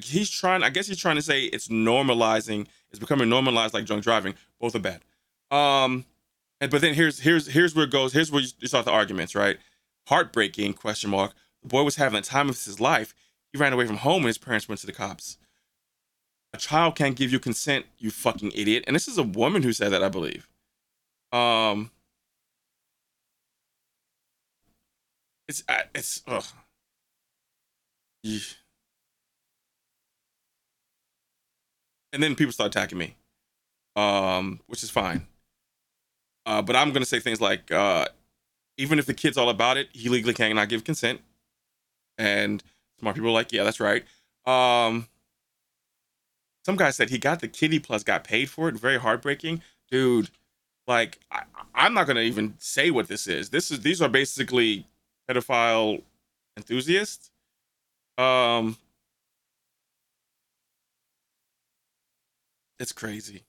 he's 0.04 0.30
trying, 0.30 0.64
I 0.64 0.70
guess 0.70 0.88
he's 0.88 0.98
trying 0.98 1.16
to 1.16 1.22
say 1.22 1.44
it's 1.44 1.68
normalizing, 1.68 2.68
it's 2.92 3.00
becoming 3.00 3.30
normalized 3.30 3.74
like 3.74 3.86
drunk 3.86 4.04
driving. 4.04 4.36
Both 4.60 4.76
are 4.76 4.80
bad. 4.80 5.02
Um, 5.52 6.06
and 6.60 6.72
but 6.72 6.82
then 6.82 6.94
here's 6.94 7.20
here's 7.20 7.48
here's 7.48 7.76
where 7.76 7.86
it 7.86 7.92
goes. 7.92 8.14
Here's 8.14 8.32
where 8.32 8.42
you 8.42 8.68
start 8.68 8.86
the 8.86 8.92
arguments, 8.92 9.36
right? 9.36 9.58
Heartbreaking 10.08 10.74
question 10.74 11.10
mark. 11.10 11.34
The 11.62 11.68
boy 11.68 11.84
was 11.84 11.96
having 11.96 12.22
the 12.22 12.26
time 12.26 12.50
of 12.50 12.64
his 12.64 12.80
life. 12.80 13.14
He 13.52 13.58
ran 13.58 13.74
away 13.74 13.86
from 13.86 13.98
home 13.98 14.24
and 14.24 14.28
his 14.28 14.38
parents 14.38 14.68
went 14.68 14.82
to 14.82 14.88
the 14.88 14.94
cops. 14.94 15.38
A 16.54 16.58
child 16.58 16.96
can't 16.96 17.16
give 17.16 17.32
you 17.32 17.40
consent, 17.40 17.86
you 17.98 18.12
fucking 18.12 18.52
idiot. 18.54 18.84
And 18.86 18.96
this 18.96 19.08
is 19.08 19.18
a 19.18 19.24
woman 19.24 19.64
who 19.64 19.74
said 19.74 19.92
that, 19.92 20.04
I 20.04 20.10
believe. 20.10 20.48
Um, 21.32 21.92
it's 25.48 25.64
it's 25.96 26.22
ugh. 26.28 26.46
Yeesh. 28.26 28.56
And 32.14 32.24
then 32.24 32.36
people 32.36 32.54
start 32.54 32.74
attacking 32.74 32.98
me, 32.98 33.16
um, 33.98 34.62
which 34.68 34.84
is 34.84 34.90
fine. 34.90 35.28
Uh, 36.46 36.62
but 36.62 36.76
I'm 36.76 36.94
gonna 36.94 37.06
say 37.06 37.20
things 37.20 37.42
like, 37.42 37.72
uh, 37.72 38.06
even 38.78 39.00
if 39.00 39.06
the 39.06 39.14
kid's 39.14 39.38
all 39.38 39.50
about 39.50 39.78
it, 39.78 39.90
he 39.92 40.10
legally 40.10 40.34
cannot 40.34 40.70
give 40.70 40.84
consent. 40.84 41.22
And 42.18 42.64
smart 43.00 43.16
people 43.16 43.30
are 43.30 43.34
like, 43.34 43.52
yeah, 43.52 43.64
that's 43.64 43.80
right. 43.80 44.06
Um, 44.46 45.08
some 46.64 46.76
guy 46.76 46.92
said 46.92 47.10
he 47.10 47.18
got 47.18 47.40
the 47.42 47.48
kitty 47.48 47.80
plus 47.80 48.04
got 48.04 48.24
paid 48.24 48.50
for 48.50 48.70
it. 48.70 48.76
Very 48.76 49.00
heartbreaking, 49.00 49.62
dude. 49.90 50.30
Like, 50.88 51.20
I, 51.32 51.44
I'm 51.74 51.94
not 51.94 52.08
gonna 52.08 52.22
even 52.22 52.56
say 52.60 52.92
what 52.92 53.08
this 53.08 53.28
is. 53.28 53.50
This 53.50 53.72
is 53.72 53.82
these 53.82 54.02
are 54.02 54.10
basically 54.10 54.86
pedophile 55.30 56.04
enthusiasts. 56.58 57.32
Um, 58.18 58.78
it's 62.84 62.92
crazy. 62.92 63.46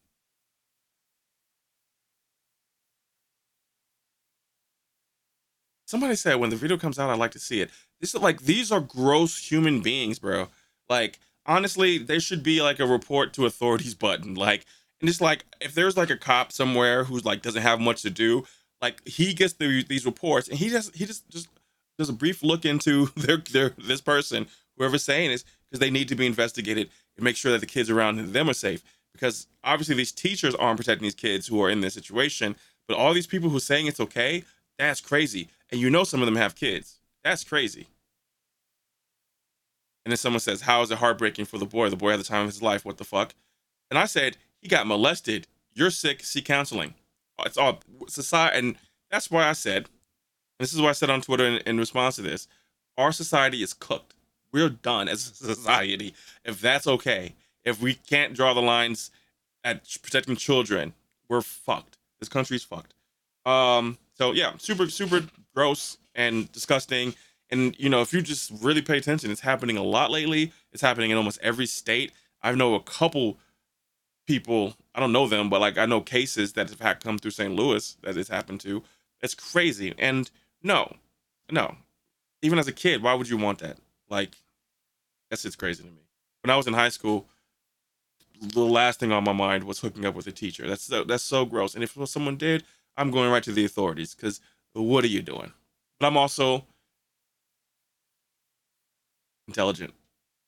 Somebody 5.86 6.14
said 6.14 6.36
when 6.36 6.50
the 6.50 6.56
video 6.56 6.78
comes 6.78 6.98
out, 6.98 7.10
I'd 7.10 7.18
like 7.18 7.32
to 7.32 7.38
see 7.38 7.60
it. 7.60 7.70
This 8.00 8.14
is 8.14 8.22
like 8.22 8.42
these 8.42 8.72
are 8.72 8.80
gross 8.80 9.36
human 9.50 9.80
beings, 9.80 10.18
bro. 10.18 10.48
Like 10.88 11.18
honestly, 11.44 11.98
there 11.98 12.20
should 12.20 12.42
be 12.42 12.62
like 12.62 12.78
a 12.78 12.86
report 12.86 13.32
to 13.34 13.44
authorities 13.44 13.94
button. 13.94 14.34
Like, 14.34 14.64
and 15.00 15.10
it's 15.10 15.20
like 15.20 15.44
if 15.60 15.74
there's 15.74 15.96
like 15.96 16.10
a 16.10 16.16
cop 16.16 16.52
somewhere 16.52 17.04
who's 17.04 17.24
like 17.24 17.42
doesn't 17.42 17.62
have 17.62 17.80
much 17.80 18.02
to 18.02 18.10
do, 18.10 18.44
like 18.80 19.06
he 19.06 19.34
gets 19.34 19.54
the, 19.54 19.82
these 19.82 20.06
reports 20.06 20.48
and 20.48 20.58
he 20.58 20.70
just 20.70 20.94
he 20.94 21.06
just 21.06 21.28
just 21.28 21.48
does 21.98 22.08
a 22.08 22.14
brief 22.14 22.42
look 22.42 22.64
into 22.64 23.06
their 23.16 23.38
their 23.38 23.70
this 23.70 24.00
person, 24.00 24.46
whoever's 24.78 25.04
saying 25.04 25.30
this, 25.30 25.44
because 25.68 25.80
they 25.80 25.90
need 25.90 26.08
to 26.08 26.14
be 26.14 26.26
investigated 26.26 26.88
and 27.16 27.24
make 27.24 27.36
sure 27.36 27.52
that 27.52 27.60
the 27.60 27.66
kids 27.66 27.90
around 27.90 28.32
them 28.32 28.48
are 28.48 28.54
safe. 28.54 28.84
Because 29.14 29.46
obviously 29.62 29.94
these 29.94 30.12
teachers 30.12 30.54
aren't 30.54 30.76
protecting 30.76 31.04
these 31.04 31.14
kids 31.14 31.46
who 31.46 31.62
are 31.62 31.70
in 31.70 31.80
this 31.80 31.94
situation, 31.94 32.56
but 32.86 32.96
all 32.96 33.14
these 33.14 33.26
people 33.26 33.48
who 33.48 33.56
are 33.56 33.60
saying 33.60 33.86
it's 33.86 34.00
okay, 34.00 34.44
that's 34.78 35.00
crazy. 35.00 35.48
And 35.70 35.80
you 35.80 35.88
know 35.88 36.04
some 36.04 36.20
of 36.20 36.26
them 36.26 36.36
have 36.36 36.54
kids. 36.54 36.98
That's 37.22 37.44
crazy. 37.44 37.88
And 40.04 40.12
then 40.12 40.18
someone 40.18 40.40
says, 40.40 40.62
How 40.62 40.82
is 40.82 40.90
it 40.90 40.98
heartbreaking 40.98 41.46
for 41.46 41.58
the 41.58 41.64
boy? 41.64 41.88
The 41.88 41.96
boy 41.96 42.10
had 42.10 42.20
the 42.20 42.24
time 42.24 42.42
of 42.42 42.48
his 42.48 42.62
life. 42.62 42.84
What 42.84 42.98
the 42.98 43.04
fuck? 43.04 43.34
And 43.90 43.98
I 43.98 44.04
said, 44.04 44.36
He 44.60 44.68
got 44.68 44.86
molested. 44.86 45.46
You're 45.72 45.90
sick. 45.90 46.22
Seek 46.22 46.44
counseling. 46.44 46.94
It's 47.46 47.56
all 47.56 47.80
society. 48.08 48.58
And 48.58 48.76
that's 49.10 49.30
why 49.30 49.48
I 49.48 49.52
said, 49.52 49.88
this 50.58 50.72
is 50.72 50.80
what 50.80 50.90
I 50.90 50.92
said 50.92 51.10
on 51.10 51.20
Twitter 51.20 51.44
in, 51.46 51.54
in 51.66 51.78
response 51.78 52.16
to 52.16 52.22
this 52.22 52.48
our 52.96 53.10
society 53.10 53.62
is 53.62 53.74
cooked. 53.74 54.14
We're 54.52 54.68
done 54.68 55.08
as 55.08 55.30
a 55.30 55.34
society. 55.54 56.14
If 56.44 56.60
that's 56.60 56.86
okay, 56.86 57.34
if 57.64 57.80
we 57.80 57.94
can't 57.94 58.34
draw 58.34 58.54
the 58.54 58.62
lines 58.62 59.10
at 59.62 59.86
protecting 60.02 60.36
children, 60.36 60.94
we're 61.28 61.40
fucked. 61.40 61.98
This 62.20 62.28
country's 62.28 62.64
fucked. 62.64 62.94
Um, 63.46 63.98
so 64.14 64.32
yeah, 64.32 64.52
super, 64.58 64.88
super 64.88 65.22
gross 65.54 65.98
and 66.14 66.50
disgusting. 66.52 67.14
And 67.50 67.74
you 67.78 67.88
know, 67.88 68.00
if 68.00 68.12
you 68.12 68.22
just 68.22 68.52
really 68.60 68.82
pay 68.82 68.98
attention, 68.98 69.30
it's 69.30 69.40
happening 69.40 69.76
a 69.76 69.82
lot 69.82 70.10
lately. 70.10 70.52
It's 70.72 70.82
happening 70.82 71.10
in 71.10 71.16
almost 71.16 71.38
every 71.42 71.66
state. 71.66 72.12
I 72.42 72.52
know 72.52 72.74
a 72.74 72.80
couple 72.80 73.38
people. 74.26 74.74
I 74.94 75.00
don't 75.00 75.12
know 75.12 75.26
them, 75.26 75.50
but 75.50 75.60
like 75.60 75.78
I 75.78 75.86
know 75.86 76.00
cases 76.00 76.52
that 76.54 76.70
have 76.70 77.00
come 77.00 77.18
through 77.18 77.32
St. 77.32 77.54
Louis 77.54 77.96
that 78.02 78.16
it's 78.16 78.28
happened 78.28 78.60
to. 78.60 78.82
It's 79.22 79.34
crazy. 79.34 79.94
And 79.98 80.30
no, 80.62 80.96
no. 81.50 81.76
Even 82.42 82.58
as 82.58 82.68
a 82.68 82.72
kid, 82.72 83.02
why 83.02 83.14
would 83.14 83.28
you 83.28 83.38
want 83.38 83.60
that? 83.60 83.78
Like, 84.10 84.36
that's 85.30 85.42
just 85.42 85.58
crazy 85.58 85.82
to 85.82 85.88
me. 85.88 86.02
When 86.42 86.50
I 86.50 86.56
was 86.56 86.66
in 86.66 86.74
high 86.74 86.90
school, 86.90 87.26
the 88.52 88.60
last 88.60 89.00
thing 89.00 89.12
on 89.12 89.24
my 89.24 89.32
mind 89.32 89.64
was 89.64 89.80
hooking 89.80 90.04
up 90.04 90.14
with 90.14 90.26
a 90.26 90.32
teacher. 90.32 90.68
That's 90.68 90.84
so 90.84 91.04
that's 91.04 91.22
so 91.22 91.44
gross. 91.44 91.74
And 91.74 91.82
if 91.84 91.96
someone 92.06 92.36
did, 92.36 92.64
I'm 92.96 93.10
going 93.10 93.30
right 93.30 93.42
to 93.42 93.52
the 93.52 93.64
authorities 93.64 94.14
because 94.14 94.40
what 94.72 95.04
are 95.04 95.08
you 95.08 95.22
doing? 95.22 95.52
But 95.98 96.06
I'm 96.06 96.16
also 96.16 96.66
intelligent. 99.46 99.94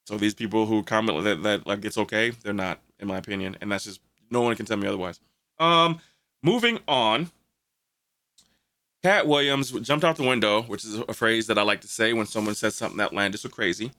So 0.05 0.17
these 0.17 0.33
people 0.33 0.65
who 0.65 0.83
comment 0.83 1.23
that 1.23 1.43
that 1.43 1.67
like 1.67 1.83
it's 1.85 1.97
okay, 1.97 2.29
they're 2.29 2.53
not, 2.53 2.79
in 2.99 3.07
my 3.07 3.17
opinion, 3.17 3.57
and 3.61 3.71
that's 3.71 3.85
just 3.85 3.99
no 4.29 4.41
one 4.41 4.55
can 4.55 4.65
tell 4.65 4.77
me 4.77 4.87
otherwise. 4.87 5.19
Um, 5.59 5.99
moving 6.41 6.79
on. 6.87 7.31
Katt 9.03 9.27
Williams 9.27 9.71
jumped 9.71 10.03
out 10.03 10.15
the 10.15 10.23
window, 10.23 10.63
which 10.63 10.83
is 10.83 10.95
a 10.95 11.13
phrase 11.13 11.47
that 11.47 11.57
I 11.57 11.61
like 11.61 11.81
to 11.81 11.87
say 11.87 12.13
when 12.13 12.25
someone 12.25 12.55
says 12.55 12.75
something 12.75 12.99
outlandish 12.99 13.45
or 13.45 13.49
crazy. 13.49 13.91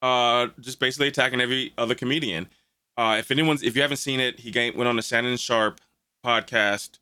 Uh, 0.00 0.48
just 0.60 0.78
basically 0.78 1.08
attacking 1.08 1.40
every 1.40 1.72
other 1.76 1.94
comedian. 1.94 2.48
Uh, 2.96 3.16
if 3.18 3.30
anyone's, 3.30 3.62
if 3.62 3.76
you 3.76 3.82
haven't 3.82 3.98
seen 3.98 4.20
it, 4.20 4.40
he 4.40 4.50
went 4.74 4.88
on 4.88 4.96
the 4.96 5.02
Shannon 5.02 5.36
Sharpe 5.36 5.80
podcast, 6.24 6.98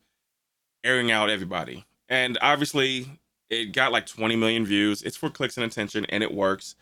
airing 0.83 1.11
out 1.11 1.31
everybody, 1.31 1.85
and 2.09 2.37
obviously 2.43 3.07
it 3.51 3.73
got 3.73 3.93
like 3.93 4.07
20 4.07 4.37
million 4.37 4.67
views. 4.67 5.03
It's 5.03 5.17
for 5.17 5.31
clicks 5.31 5.57
and 5.57 5.65
attention, 5.65 6.05
and 6.09 6.23
it 6.23 6.35
works. 6.35 6.75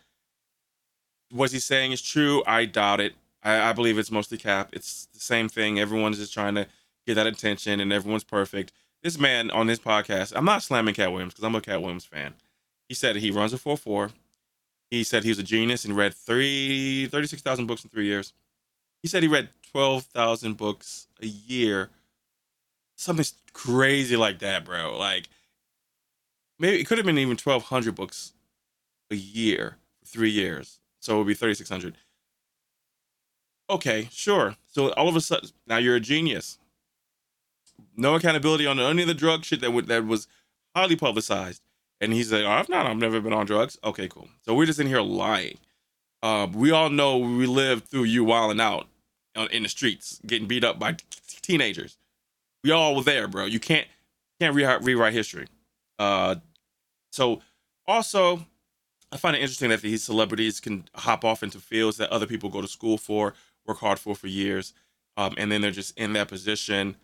What 1.29 1.51
he's 1.51 1.65
saying 1.65 1.91
is 1.91 2.01
true. 2.01 2.43
I 2.45 2.65
doubt 2.65 2.99
it. 2.99 3.13
I, 3.43 3.69
I 3.69 3.73
believe 3.73 3.97
it's 3.97 4.11
mostly 4.11 4.37
cap. 4.37 4.69
It's 4.73 5.07
the 5.13 5.19
same 5.19 5.49
thing. 5.49 5.79
Everyone's 5.79 6.17
just 6.17 6.33
trying 6.33 6.55
to 6.55 6.67
get 7.05 7.15
that 7.15 7.27
attention, 7.27 7.79
and 7.79 7.93
everyone's 7.93 8.23
perfect. 8.23 8.71
This 9.03 9.19
man 9.19 9.51
on 9.51 9.67
his 9.67 9.79
podcast, 9.79 10.33
I'm 10.35 10.45
not 10.45 10.63
slamming 10.63 10.95
Katt 10.95 11.11
Williams 11.11 11.33
because 11.33 11.43
I'm 11.43 11.55
a 11.55 11.61
Katt 11.61 11.81
Williams 11.81 12.05
fan. 12.05 12.33
He 12.87 12.93
said 12.93 13.17
he 13.17 13.31
runs 13.31 13.53
a 13.53 13.57
4 13.57 13.77
4. 13.77 14.11
He 14.89 15.03
said 15.03 15.23
he 15.23 15.29
was 15.29 15.39
a 15.39 15.43
genius 15.43 15.85
and 15.85 15.97
read 15.97 16.13
three, 16.13 17.07
36,000 17.07 17.65
books 17.65 17.83
in 17.83 17.89
three 17.89 18.05
years. 18.05 18.31
He 19.03 19.09
said 19.09 19.21
he 19.21 19.27
read 19.29 19.49
12,000 19.71 20.55
books 20.55 21.07
a 21.21 21.27
year. 21.27 21.89
Something 22.95 23.25
crazy 23.51 24.15
like 24.15 24.39
that, 24.39 24.63
bro. 24.63 24.97
Like, 24.97 25.27
maybe 26.57 26.79
it 26.79 26.85
could 26.85 26.97
have 26.97 27.05
been 27.05 27.17
even 27.17 27.37
1,200 27.37 27.93
books 27.93 28.31
a 29.11 29.15
year 29.15 29.77
for 29.99 30.05
three 30.05 30.29
years. 30.29 30.79
So 31.01 31.15
it 31.15 31.17
would 31.17 31.27
be 31.27 31.33
3,600. 31.33 31.97
Okay, 33.69 34.07
sure. 34.09 34.55
So 34.67 34.93
all 34.93 35.09
of 35.09 35.17
a 35.17 35.21
sudden, 35.21 35.49
now 35.67 35.77
you're 35.77 35.97
a 35.97 35.99
genius. 35.99 36.57
No 37.97 38.15
accountability 38.15 38.65
on 38.65 38.79
any 38.79 39.01
of 39.01 39.09
the 39.09 39.13
drug 39.13 39.43
shit 39.43 39.59
that 39.61 39.73
would 39.73 39.87
that 39.87 40.05
was 40.05 40.27
highly 40.75 40.95
publicized. 40.95 41.61
And 41.99 42.13
he's 42.13 42.31
like, 42.31 42.43
oh, 42.43 42.51
I've 42.51 42.69
not, 42.69 42.85
I've 42.85 42.97
never 42.97 43.19
been 43.19 43.33
on 43.33 43.45
drugs. 43.45 43.77
Okay, 43.83 44.07
cool. 44.07 44.29
So 44.43 44.53
we're 44.53 44.65
just 44.65 44.79
in 44.79 44.87
here 44.87 45.01
lying. 45.01 45.57
Uh, 46.21 46.47
we 46.53 46.71
all 46.71 46.89
know 46.89 47.17
we 47.17 47.45
lived 47.45 47.85
through 47.85 48.03
you 48.03 48.23
wilding 48.23 48.61
out 48.61 48.87
in 49.35 49.63
the 49.63 49.69
streets, 49.69 50.19
getting 50.25 50.47
beat 50.47 50.63
up 50.63 50.79
by 50.79 50.93
t- 50.93 50.99
teenagers. 51.41 51.97
We 52.63 52.71
all 52.71 52.95
were 52.95 53.03
there, 53.03 53.27
bro. 53.27 53.45
You 53.45 53.59
can't 53.59 53.87
can't 54.39 54.55
re- 54.55 54.77
rewrite 54.81 55.13
history. 55.13 55.47
Uh, 55.99 56.35
so 57.11 57.41
also, 57.87 58.45
I 59.11 59.17
find 59.17 59.35
it 59.35 59.41
interesting 59.41 59.69
that 59.69 59.81
these 59.81 60.03
celebrities 60.03 60.59
can 60.59 60.85
hop 60.95 61.23
off 61.25 61.43
into 61.43 61.59
fields 61.59 61.97
that 61.97 62.09
other 62.09 62.25
people 62.25 62.49
go 62.49 62.61
to 62.61 62.67
school 62.67 62.97
for, 62.97 63.33
work 63.65 63.79
hard 63.79 63.99
for 63.99 64.15
for 64.15 64.27
years, 64.27 64.73
um, 65.17 65.33
and 65.37 65.51
then 65.51 65.61
they're 65.61 65.71
just 65.71 65.97
in 65.97 66.13
that 66.13 66.27
position 66.27 66.95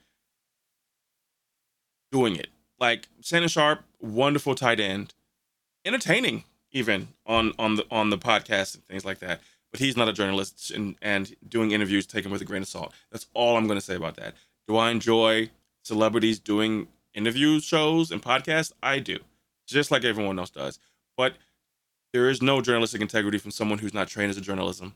doing 2.12 2.36
it. 2.36 2.48
Like 2.80 3.08
Shannon 3.22 3.50
Sharpe, 3.50 3.84
wonderful 4.00 4.56
tight 4.56 4.80
end, 4.80 5.14
entertaining 5.86 6.46
even 6.72 7.10
on 7.26 7.54
on 7.60 7.76
the 7.76 7.86
on 7.92 8.10
the 8.10 8.18
podcast 8.18 8.76
and 8.76 8.86
things 8.86 9.06
like 9.06 9.20
that. 9.20 9.42
But 9.72 9.80
he's 9.80 9.98
not 9.98 10.10
a 10.10 10.14
journalist, 10.14 10.72
and 10.72 10.96
and 11.02 11.36
doing 11.48 11.72
interviews 11.72 12.08
taken 12.08 12.32
with 12.32 12.42
a 12.42 12.46
grain 12.46 12.62
of 12.62 12.68
salt. 12.68 12.94
That's 13.12 13.28
all 13.34 13.56
I'm 13.56 13.68
going 13.68 13.80
to 13.80 13.86
say 13.86 13.96
about 13.96 14.16
that. 14.18 14.34
Do 14.68 14.78
I 14.78 14.92
enjoy 14.92 15.52
celebrities 15.84 16.40
doing 16.40 16.88
interview 17.14 17.60
shows 17.60 18.12
and 18.12 18.22
podcasts? 18.22 18.72
I 18.82 19.00
do, 19.00 19.20
just 19.68 19.92
like 19.92 20.04
everyone 20.04 20.40
else 20.40 20.50
does. 20.50 20.80
But 21.18 21.34
there 22.14 22.30
is 22.30 22.42
no 22.42 22.62
journalistic 22.62 23.02
integrity 23.02 23.38
from 23.38 23.52
someone 23.52 23.80
who's 23.80 23.94
not 23.94 24.08
trained 24.08 24.32
as 24.32 24.38
a 24.38 24.42
journalism 24.42 24.96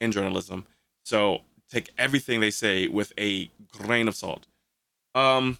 in 0.00 0.12
journalism. 0.12 0.66
So 1.04 1.40
take 1.70 1.90
everything 1.98 2.40
they 2.40 2.50
say 2.50 2.86
with 2.88 3.12
a 3.18 3.50
grain 3.72 4.08
of 4.08 4.14
salt. 4.14 4.46
Um, 5.14 5.58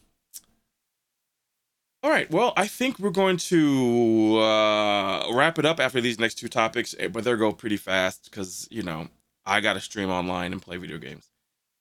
all 2.04 2.10
right. 2.10 2.30
Well, 2.30 2.52
I 2.54 2.66
think 2.66 2.98
we're 2.98 3.08
going 3.08 3.38
to 3.38 4.36
uh, 4.36 5.32
wrap 5.32 5.58
it 5.58 5.64
up 5.64 5.80
after 5.80 6.02
these 6.02 6.18
next 6.18 6.34
two 6.34 6.48
topics, 6.48 6.94
eh, 6.98 7.08
but 7.08 7.24
they'll 7.24 7.38
go 7.38 7.50
pretty 7.50 7.78
fast 7.78 8.26
because, 8.30 8.68
you 8.70 8.82
know, 8.82 9.08
I 9.46 9.62
got 9.62 9.72
to 9.72 9.80
stream 9.80 10.10
online 10.10 10.52
and 10.52 10.60
play 10.60 10.76
video 10.76 10.98
games. 10.98 11.30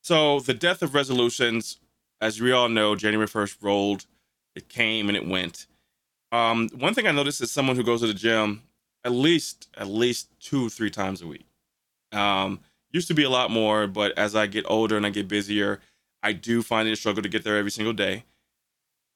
So, 0.02 0.40
the 0.40 0.54
death 0.54 0.82
of 0.82 0.96
resolutions, 0.96 1.76
as 2.22 2.40
we 2.40 2.54
all 2.54 2.70
know, 2.70 2.96
January 2.96 3.28
1st 3.28 3.58
rolled. 3.62 4.06
It 4.56 4.70
came 4.70 5.10
and 5.10 5.18
it 5.18 5.28
went. 5.28 5.66
Um, 6.32 6.70
one 6.70 6.94
thing 6.94 7.06
I 7.06 7.12
noticed 7.12 7.42
is 7.42 7.52
someone 7.52 7.76
who 7.76 7.84
goes 7.84 8.00
to 8.00 8.08
the 8.08 8.14
gym 8.14 8.62
at 9.04 9.12
least 9.12 9.68
at 9.76 9.88
least 9.88 10.30
two 10.40 10.70
three 10.70 10.92
times 10.92 11.22
a 11.22 11.28
week. 11.28 11.48
Um, 12.14 12.60
used 12.92 13.08
to 13.10 13.14
be 13.14 13.24
a 13.24 13.30
lot 13.30 13.52
more, 13.52 13.88
but 13.88 14.18
as 14.18 14.36
I 14.36 14.46
get 14.46 14.64
older 14.70 14.96
and 14.96 15.06
I 15.06 15.10
get 15.10 15.28
busier, 15.28 15.82
I 16.22 16.32
do 16.32 16.62
find 16.62 16.88
it 16.88 16.92
a 16.92 16.96
struggle 16.96 17.24
to 17.24 17.30
get 17.30 17.44
there 17.44 17.58
every 17.58 17.72
single 17.72 17.94
day 17.94 18.26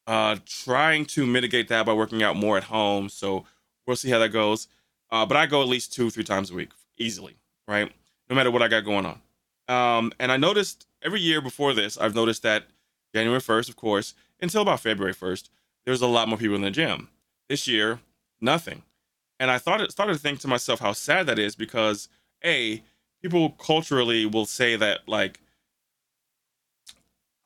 uh, 0.07 0.37
trying 0.45 1.05
to 1.05 1.25
mitigate 1.27 1.67
that 1.67 1.85
by 1.85 1.93
working 1.93 2.23
out 2.23 2.35
more 2.35 2.57
at 2.57 2.63
home. 2.63 3.09
So 3.09 3.45
we'll 3.85 3.97
see 3.97 4.09
how 4.09 4.19
that 4.19 4.29
goes. 4.29 4.67
Uh, 5.11 5.25
but 5.25 5.37
I 5.37 5.45
go 5.45 5.61
at 5.61 5.67
least 5.67 5.93
two, 5.93 6.09
three 6.09 6.23
times 6.23 6.49
a 6.49 6.55
week 6.55 6.71
easily, 6.97 7.35
right? 7.67 7.91
No 8.29 8.35
matter 8.35 8.49
what 8.49 8.61
I 8.61 8.67
got 8.67 8.85
going 8.85 9.05
on. 9.05 9.21
Um, 9.67 10.11
and 10.19 10.31
I 10.31 10.37
noticed 10.37 10.87
every 11.01 11.19
year 11.19 11.41
before 11.41 11.73
this, 11.73 11.97
I've 11.97 12.15
noticed 12.15 12.43
that 12.43 12.65
January 13.13 13.41
1st, 13.41 13.69
of 13.69 13.75
course, 13.75 14.13
until 14.41 14.61
about 14.61 14.79
February 14.79 15.13
1st, 15.13 15.49
there's 15.85 16.01
a 16.01 16.07
lot 16.07 16.27
more 16.27 16.37
people 16.37 16.55
in 16.55 16.61
the 16.61 16.71
gym. 16.71 17.09
This 17.49 17.67
year, 17.67 17.99
nothing. 18.41 18.83
And 19.39 19.51
I 19.51 19.57
thought 19.57 19.81
it 19.81 19.91
started 19.91 20.13
to 20.13 20.19
think 20.19 20.39
to 20.39 20.47
myself 20.47 20.79
how 20.79 20.93
sad 20.93 21.27
that 21.27 21.39
is 21.39 21.55
because 21.55 22.09
a 22.43 22.83
people 23.21 23.51
culturally 23.51 24.25
will 24.25 24.45
say 24.45 24.75
that 24.75 25.07
like 25.07 25.39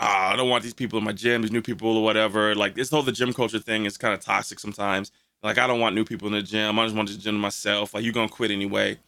ah, 0.01 0.33
I 0.33 0.35
don't 0.35 0.49
want 0.49 0.63
these 0.63 0.73
people 0.73 0.99
in 0.99 1.05
my 1.05 1.13
gym, 1.13 1.43
these 1.43 1.51
new 1.51 1.61
people 1.61 1.97
or 1.97 2.03
whatever. 2.03 2.55
Like 2.55 2.75
this 2.75 2.89
whole 2.89 3.03
the 3.03 3.11
gym 3.11 3.33
culture 3.33 3.59
thing 3.59 3.85
is 3.85 3.97
kind 3.97 4.13
of 4.13 4.19
toxic 4.19 4.59
sometimes. 4.59 5.11
Like 5.43 5.57
I 5.57 5.67
don't 5.67 5.79
want 5.79 5.95
new 5.95 6.03
people 6.03 6.27
in 6.27 6.33
the 6.33 6.41
gym. 6.41 6.77
I 6.79 6.85
just 6.85 6.95
want 6.95 7.09
to 7.09 7.19
gym 7.19 7.35
myself. 7.35 7.93
Like 7.93 8.03
you're 8.03 8.13
gonna 8.13 8.29
quit 8.29 8.51
anyway. 8.51 8.99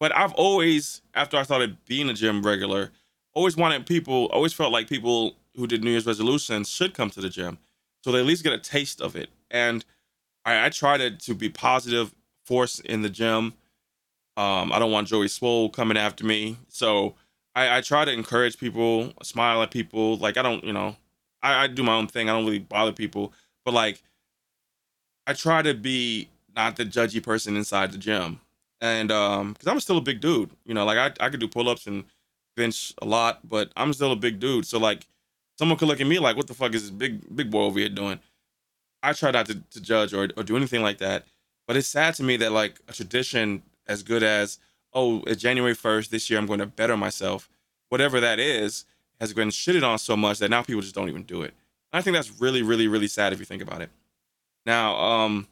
But 0.00 0.16
I've 0.16 0.32
always, 0.32 1.02
after 1.14 1.36
I 1.36 1.42
started 1.42 1.76
being 1.86 2.08
a 2.08 2.14
gym 2.14 2.42
regular, 2.42 2.90
always 3.34 3.56
wanted 3.56 3.86
people, 3.86 4.26
always 4.26 4.52
felt 4.52 4.72
like 4.72 4.88
people 4.88 5.36
who 5.56 5.66
did 5.66 5.84
New 5.84 5.90
Year's 5.90 6.06
resolutions 6.06 6.68
should 6.70 6.94
come 6.94 7.10
to 7.10 7.20
the 7.20 7.28
gym. 7.28 7.58
So 8.02 8.10
they 8.10 8.20
at 8.20 8.26
least 8.26 8.42
get 8.42 8.52
a 8.52 8.58
taste 8.58 9.00
of 9.00 9.14
it. 9.14 9.28
And 9.50 9.84
I, 10.46 10.66
I 10.66 10.68
try 10.70 10.96
to, 10.96 11.10
to 11.10 11.34
be 11.34 11.50
positive 11.50 12.14
force 12.46 12.80
in 12.80 13.02
the 13.02 13.10
gym. 13.10 13.54
Um, 14.38 14.72
I 14.72 14.78
don't 14.78 14.90
want 14.90 15.08
Joey 15.08 15.28
Swole 15.28 15.68
coming 15.68 15.98
after 15.98 16.24
me. 16.24 16.56
So 16.68 17.14
I, 17.54 17.78
I 17.78 17.80
try 17.80 18.04
to 18.04 18.12
encourage 18.12 18.58
people, 18.58 19.12
smile 19.22 19.62
at 19.62 19.70
people. 19.70 20.16
Like 20.16 20.36
I 20.36 20.42
don't, 20.42 20.62
you 20.64 20.72
know, 20.72 20.96
I, 21.42 21.64
I 21.64 21.66
do 21.66 21.82
my 21.82 21.94
own 21.94 22.06
thing. 22.06 22.28
I 22.28 22.32
don't 22.32 22.44
really 22.44 22.58
bother 22.58 22.92
people, 22.92 23.32
but 23.64 23.74
like 23.74 24.02
I 25.26 25.32
try 25.32 25.62
to 25.62 25.74
be 25.74 26.28
not 26.54 26.76
the 26.76 26.84
judgy 26.84 27.22
person 27.22 27.56
inside 27.56 27.92
the 27.92 27.98
gym. 27.98 28.40
And 28.80 29.12
um, 29.12 29.52
because 29.52 29.68
I'm 29.68 29.80
still 29.80 29.98
a 29.98 30.02
big 30.02 30.20
dude, 30.20 30.50
you 30.64 30.74
know, 30.74 30.84
like 30.84 30.98
I, 30.98 31.24
I 31.26 31.28
could 31.28 31.40
do 31.40 31.48
pull 31.48 31.68
ups 31.68 31.86
and 31.86 32.04
bench 32.56 32.94
a 33.02 33.04
lot, 33.04 33.46
but 33.48 33.70
I'm 33.76 33.92
still 33.92 34.12
a 34.12 34.16
big 34.16 34.40
dude. 34.40 34.66
So 34.66 34.78
like 34.78 35.06
someone 35.58 35.78
could 35.78 35.88
look 35.88 36.00
at 36.00 36.06
me 36.06 36.18
like, 36.18 36.36
what 36.36 36.46
the 36.46 36.54
fuck 36.54 36.74
is 36.74 36.82
this 36.82 36.90
big 36.90 37.34
big 37.34 37.50
boy 37.50 37.62
over 37.62 37.78
here 37.78 37.88
doing? 37.88 38.20
I 39.02 39.12
try 39.12 39.30
not 39.30 39.46
to, 39.46 39.62
to 39.70 39.80
judge 39.80 40.12
or, 40.12 40.28
or 40.36 40.42
do 40.42 40.56
anything 40.56 40.82
like 40.82 40.98
that. 40.98 41.24
But 41.66 41.76
it's 41.76 41.88
sad 41.88 42.14
to 42.14 42.22
me 42.22 42.36
that 42.38 42.52
like 42.52 42.80
a 42.88 42.92
tradition 42.92 43.62
as 43.86 44.02
good 44.02 44.22
as 44.22 44.58
oh, 44.92 45.22
January 45.34 45.74
1st 45.74 46.08
this 46.10 46.30
year, 46.30 46.38
I'm 46.38 46.46
going 46.46 46.60
to 46.60 46.66
better 46.66 46.96
myself. 46.96 47.48
Whatever 47.88 48.20
that 48.20 48.38
is 48.38 48.84
has 49.20 49.32
been 49.32 49.48
shitted 49.48 49.86
on 49.86 49.98
so 49.98 50.16
much 50.16 50.38
that 50.38 50.50
now 50.50 50.62
people 50.62 50.80
just 50.80 50.94
don't 50.94 51.08
even 51.08 51.24
do 51.24 51.42
it. 51.42 51.54
And 51.92 51.98
I 51.98 52.02
think 52.02 52.14
that's 52.14 52.40
really, 52.40 52.62
really, 52.62 52.88
really 52.88 53.08
sad 53.08 53.32
if 53.32 53.38
you 53.38 53.44
think 53.44 53.62
about 53.62 53.82
it. 53.82 53.90
Now, 54.64 54.96
um, 54.96 55.48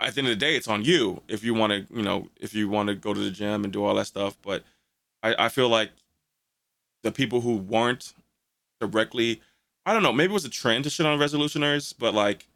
at 0.00 0.14
the 0.14 0.20
end 0.20 0.28
of 0.28 0.32
the 0.32 0.44
day, 0.44 0.56
it's 0.56 0.68
on 0.68 0.84
you 0.84 1.22
if 1.28 1.42
you 1.42 1.54
want 1.54 1.72
to, 1.72 1.94
you 1.94 2.02
know, 2.02 2.28
if 2.40 2.54
you 2.54 2.68
want 2.68 2.88
to 2.88 2.94
go 2.94 3.14
to 3.14 3.20
the 3.20 3.30
gym 3.30 3.64
and 3.64 3.72
do 3.72 3.84
all 3.84 3.94
that 3.94 4.06
stuff. 4.06 4.36
But 4.42 4.62
I, 5.22 5.46
I 5.46 5.48
feel 5.48 5.68
like 5.68 5.90
the 7.02 7.12
people 7.12 7.40
who 7.40 7.56
weren't 7.56 8.12
directly, 8.80 9.40
I 9.84 9.92
don't 9.92 10.02
know, 10.02 10.12
maybe 10.12 10.32
it 10.32 10.34
was 10.34 10.44
a 10.44 10.50
trend 10.50 10.84
to 10.84 10.90
shit 10.90 11.06
on 11.06 11.18
resolutioners, 11.18 11.94
but 11.98 12.14
like 12.14 12.46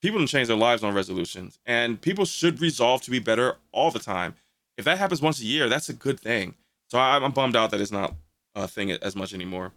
people 0.00 0.18
don't 0.18 0.28
change 0.28 0.48
their 0.48 0.56
lives 0.56 0.84
on 0.84 0.94
resolutions, 0.94 1.58
and 1.66 2.00
people 2.00 2.24
should 2.24 2.60
resolve 2.60 3.02
to 3.02 3.10
be 3.10 3.18
better 3.18 3.56
all 3.72 3.90
the 3.90 3.98
time. 3.98 4.34
If 4.78 4.84
that 4.86 4.96
happens 4.96 5.20
once 5.20 5.40
a 5.40 5.44
year, 5.44 5.68
that's 5.68 5.90
a 5.90 5.92
good 5.92 6.18
thing. 6.18 6.54
So 6.88 6.98
I, 6.98 7.18
I'm 7.18 7.32
bummed 7.32 7.56
out 7.56 7.70
that 7.72 7.80
it's 7.80 7.92
not 7.92 8.14
a 8.54 8.66
thing 8.66 8.90
as 8.92 9.14
much 9.14 9.34
anymore. 9.34 9.72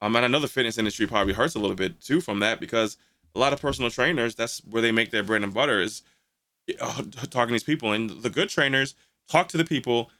Um, 0.00 0.16
and 0.16 0.24
I 0.24 0.28
know 0.28 0.40
the 0.40 0.48
fitness 0.48 0.78
industry 0.78 1.06
probably 1.06 1.34
hurts 1.34 1.54
a 1.54 1.58
little 1.58 1.76
bit 1.76 2.00
too 2.00 2.20
from 2.20 2.40
that 2.40 2.58
because 2.58 2.96
a 3.34 3.38
lot 3.38 3.52
of 3.52 3.60
personal 3.60 3.90
trainers, 3.90 4.34
that's 4.34 4.58
where 4.64 4.82
they 4.82 4.92
make 4.92 5.10
their 5.10 5.22
bread 5.22 5.42
and 5.42 5.54
butter 5.54 5.80
is 5.80 6.02
uh, 6.80 7.02
talking 7.30 7.48
to 7.48 7.52
these 7.52 7.62
people. 7.62 7.92
And 7.92 8.10
the 8.22 8.30
good 8.30 8.48
trainers 8.48 8.94
talk 9.28 9.48
to 9.48 9.56
the 9.56 9.64
people, 9.64 10.10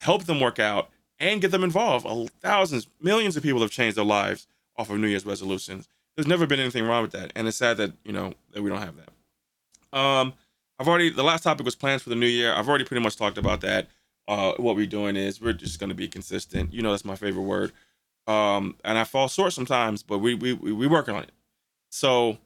help 0.00 0.24
them 0.24 0.40
work 0.40 0.58
out, 0.58 0.90
and 1.18 1.40
get 1.40 1.50
them 1.50 1.64
involved. 1.64 2.06
Thousands, 2.40 2.86
millions 3.00 3.36
of 3.36 3.42
people 3.42 3.60
have 3.60 3.70
changed 3.70 3.96
their 3.96 4.04
lives 4.04 4.46
off 4.76 4.88
of 4.88 4.98
New 4.98 5.08
Year's 5.08 5.26
resolutions. 5.26 5.88
There's 6.16 6.26
never 6.26 6.46
been 6.46 6.60
anything 6.60 6.84
wrong 6.84 7.02
with 7.02 7.12
that, 7.12 7.32
and 7.34 7.46
it's 7.46 7.56
sad 7.56 7.76
that 7.76 7.92
you 8.04 8.12
know 8.12 8.34
that 8.52 8.62
we 8.62 8.70
don't 8.70 8.82
have 8.82 8.94
that. 8.96 9.98
Um, 9.98 10.34
I've 10.80 10.88
already 10.88 11.10
the 11.10 11.22
last 11.22 11.42
topic 11.42 11.66
was 11.66 11.74
plans 11.76 12.00
for 12.02 12.08
the 12.08 12.16
new 12.16 12.26
year. 12.26 12.54
I've 12.54 12.66
already 12.66 12.84
pretty 12.84 13.04
much 13.04 13.16
talked 13.16 13.36
about 13.36 13.60
that. 13.60 13.88
Uh, 14.26 14.54
what 14.56 14.76
we're 14.76 14.86
doing 14.86 15.14
is 15.14 15.38
we're 15.38 15.52
just 15.52 15.78
going 15.78 15.90
to 15.90 15.94
be 15.94 16.08
consistent. 16.08 16.72
You 16.72 16.80
know, 16.80 16.90
that's 16.90 17.04
my 17.04 17.16
favorite 17.16 17.42
word. 17.42 17.72
Um, 18.26 18.76
and 18.82 18.96
I 18.96 19.04
fall 19.04 19.28
short 19.28 19.52
sometimes, 19.52 20.02
but 20.02 20.20
we 20.20 20.34
we 20.34 20.54
we 20.54 20.86
working 20.86 21.14
on 21.14 21.24
it. 21.24 21.32
So 21.90 22.38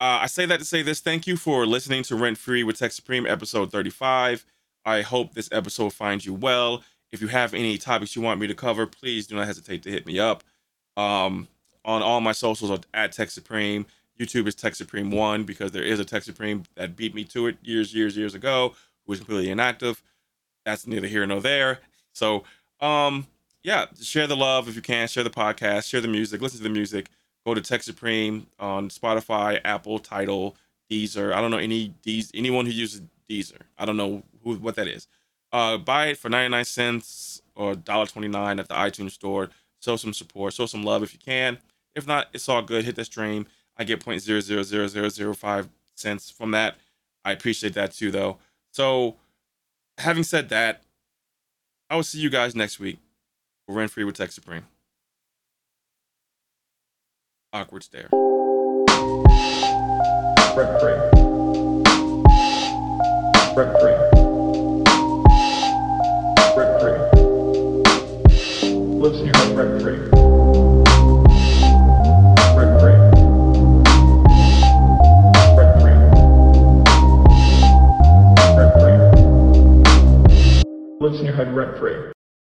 uh, 0.00 0.20
I 0.22 0.26
say 0.28 0.46
that 0.46 0.60
to 0.60 0.64
say 0.64 0.80
this. 0.80 1.00
Thank 1.00 1.26
you 1.26 1.36
for 1.36 1.66
listening 1.66 2.04
to 2.04 2.16
Rent 2.16 2.38
Free 2.38 2.64
with 2.64 2.78
Tech 2.78 2.92
Supreme, 2.92 3.26
episode 3.26 3.70
35. 3.70 4.46
I 4.86 5.02
hope 5.02 5.34
this 5.34 5.50
episode 5.52 5.92
finds 5.92 6.24
you 6.24 6.32
well. 6.32 6.82
If 7.12 7.20
you 7.20 7.28
have 7.28 7.52
any 7.52 7.76
topics 7.76 8.16
you 8.16 8.22
want 8.22 8.40
me 8.40 8.46
to 8.46 8.54
cover, 8.54 8.86
please 8.86 9.26
do 9.26 9.36
not 9.36 9.46
hesitate 9.46 9.82
to 9.82 9.90
hit 9.90 10.06
me 10.06 10.18
up. 10.18 10.42
Um, 10.96 11.48
on 11.84 12.02
all 12.02 12.20
my 12.22 12.32
socials 12.32 12.80
at 12.94 13.12
Tech 13.12 13.30
Supreme. 13.30 13.84
YouTube 14.18 14.46
is 14.46 14.54
Tech 14.54 14.74
Supreme 14.74 15.10
One 15.10 15.44
because 15.44 15.72
there 15.72 15.82
is 15.82 16.00
a 16.00 16.04
Tech 16.04 16.22
Supreme 16.22 16.64
that 16.74 16.96
beat 16.96 17.14
me 17.14 17.24
to 17.24 17.46
it 17.46 17.56
years, 17.62 17.94
years, 17.94 18.16
years 18.16 18.34
ago, 18.34 18.74
who 19.06 19.12
was 19.12 19.18
completely 19.20 19.50
inactive. 19.50 20.02
That's 20.64 20.86
neither 20.86 21.06
here 21.06 21.26
nor 21.26 21.40
there. 21.40 21.80
So, 22.12 22.44
um, 22.80 23.26
yeah, 23.62 23.86
share 24.00 24.26
the 24.26 24.36
love 24.36 24.68
if 24.68 24.76
you 24.76 24.82
can. 24.82 25.08
Share 25.08 25.24
the 25.24 25.30
podcast. 25.30 25.88
Share 25.88 26.00
the 26.00 26.08
music. 26.08 26.40
Listen 26.40 26.58
to 26.58 26.64
the 26.64 26.70
music. 26.70 27.08
Go 27.46 27.54
to 27.54 27.60
Tech 27.60 27.82
Supreme 27.82 28.46
on 28.58 28.88
Spotify, 28.88 29.60
Apple, 29.64 29.98
Tidal, 29.98 30.56
Deezer. 30.90 31.32
I 31.32 31.40
don't 31.40 31.50
know 31.50 31.58
any 31.58 31.94
Deez 32.04 32.30
anyone 32.34 32.66
who 32.66 32.72
uses 32.72 33.02
Deezer. 33.28 33.60
I 33.78 33.84
don't 33.84 33.96
know 33.96 34.22
who 34.42 34.56
what 34.56 34.74
that 34.76 34.88
is. 34.88 35.06
Uh, 35.52 35.78
buy 35.78 36.08
it 36.08 36.18
for 36.18 36.28
ninety 36.28 36.50
nine 36.50 36.64
cents 36.64 37.40
or 37.58 37.74
$1.29 37.74 38.60
at 38.60 38.68
the 38.68 38.74
iTunes 38.74 39.10
store. 39.10 39.50
Show 39.80 39.96
some 39.96 40.14
support. 40.14 40.54
Show 40.54 40.66
some 40.66 40.84
love 40.84 41.02
if 41.02 41.12
you 41.12 41.18
can. 41.18 41.58
If 41.94 42.06
not, 42.06 42.28
it's 42.32 42.48
all 42.48 42.62
good. 42.62 42.84
Hit 42.84 42.94
the 42.94 43.04
stream. 43.04 43.46
I 43.78 43.84
get 43.84 44.00
0.000005 44.00 45.68
cents 45.94 46.30
from 46.30 46.50
that. 46.50 46.76
I 47.24 47.32
appreciate 47.32 47.74
that 47.74 47.92
too, 47.92 48.10
though. 48.10 48.38
So, 48.72 49.16
having 49.98 50.24
said 50.24 50.48
that, 50.48 50.82
I 51.90 51.96
will 51.96 52.02
see 52.02 52.18
you 52.18 52.30
guys 52.30 52.54
next 52.54 52.78
week 52.80 52.98
for 53.66 53.74
Rent 53.74 53.90
Free 53.90 54.04
with 54.04 54.16
Tech 54.16 54.32
Supreme. 54.32 54.66
Awkward 57.52 57.82
stare. 57.82 58.08
Rent 60.56 60.80
free. 60.80 60.94
Rent 63.56 63.80
free. 63.80 64.07
Head 81.38 81.54
rent 81.54 81.78
free. 81.78 82.17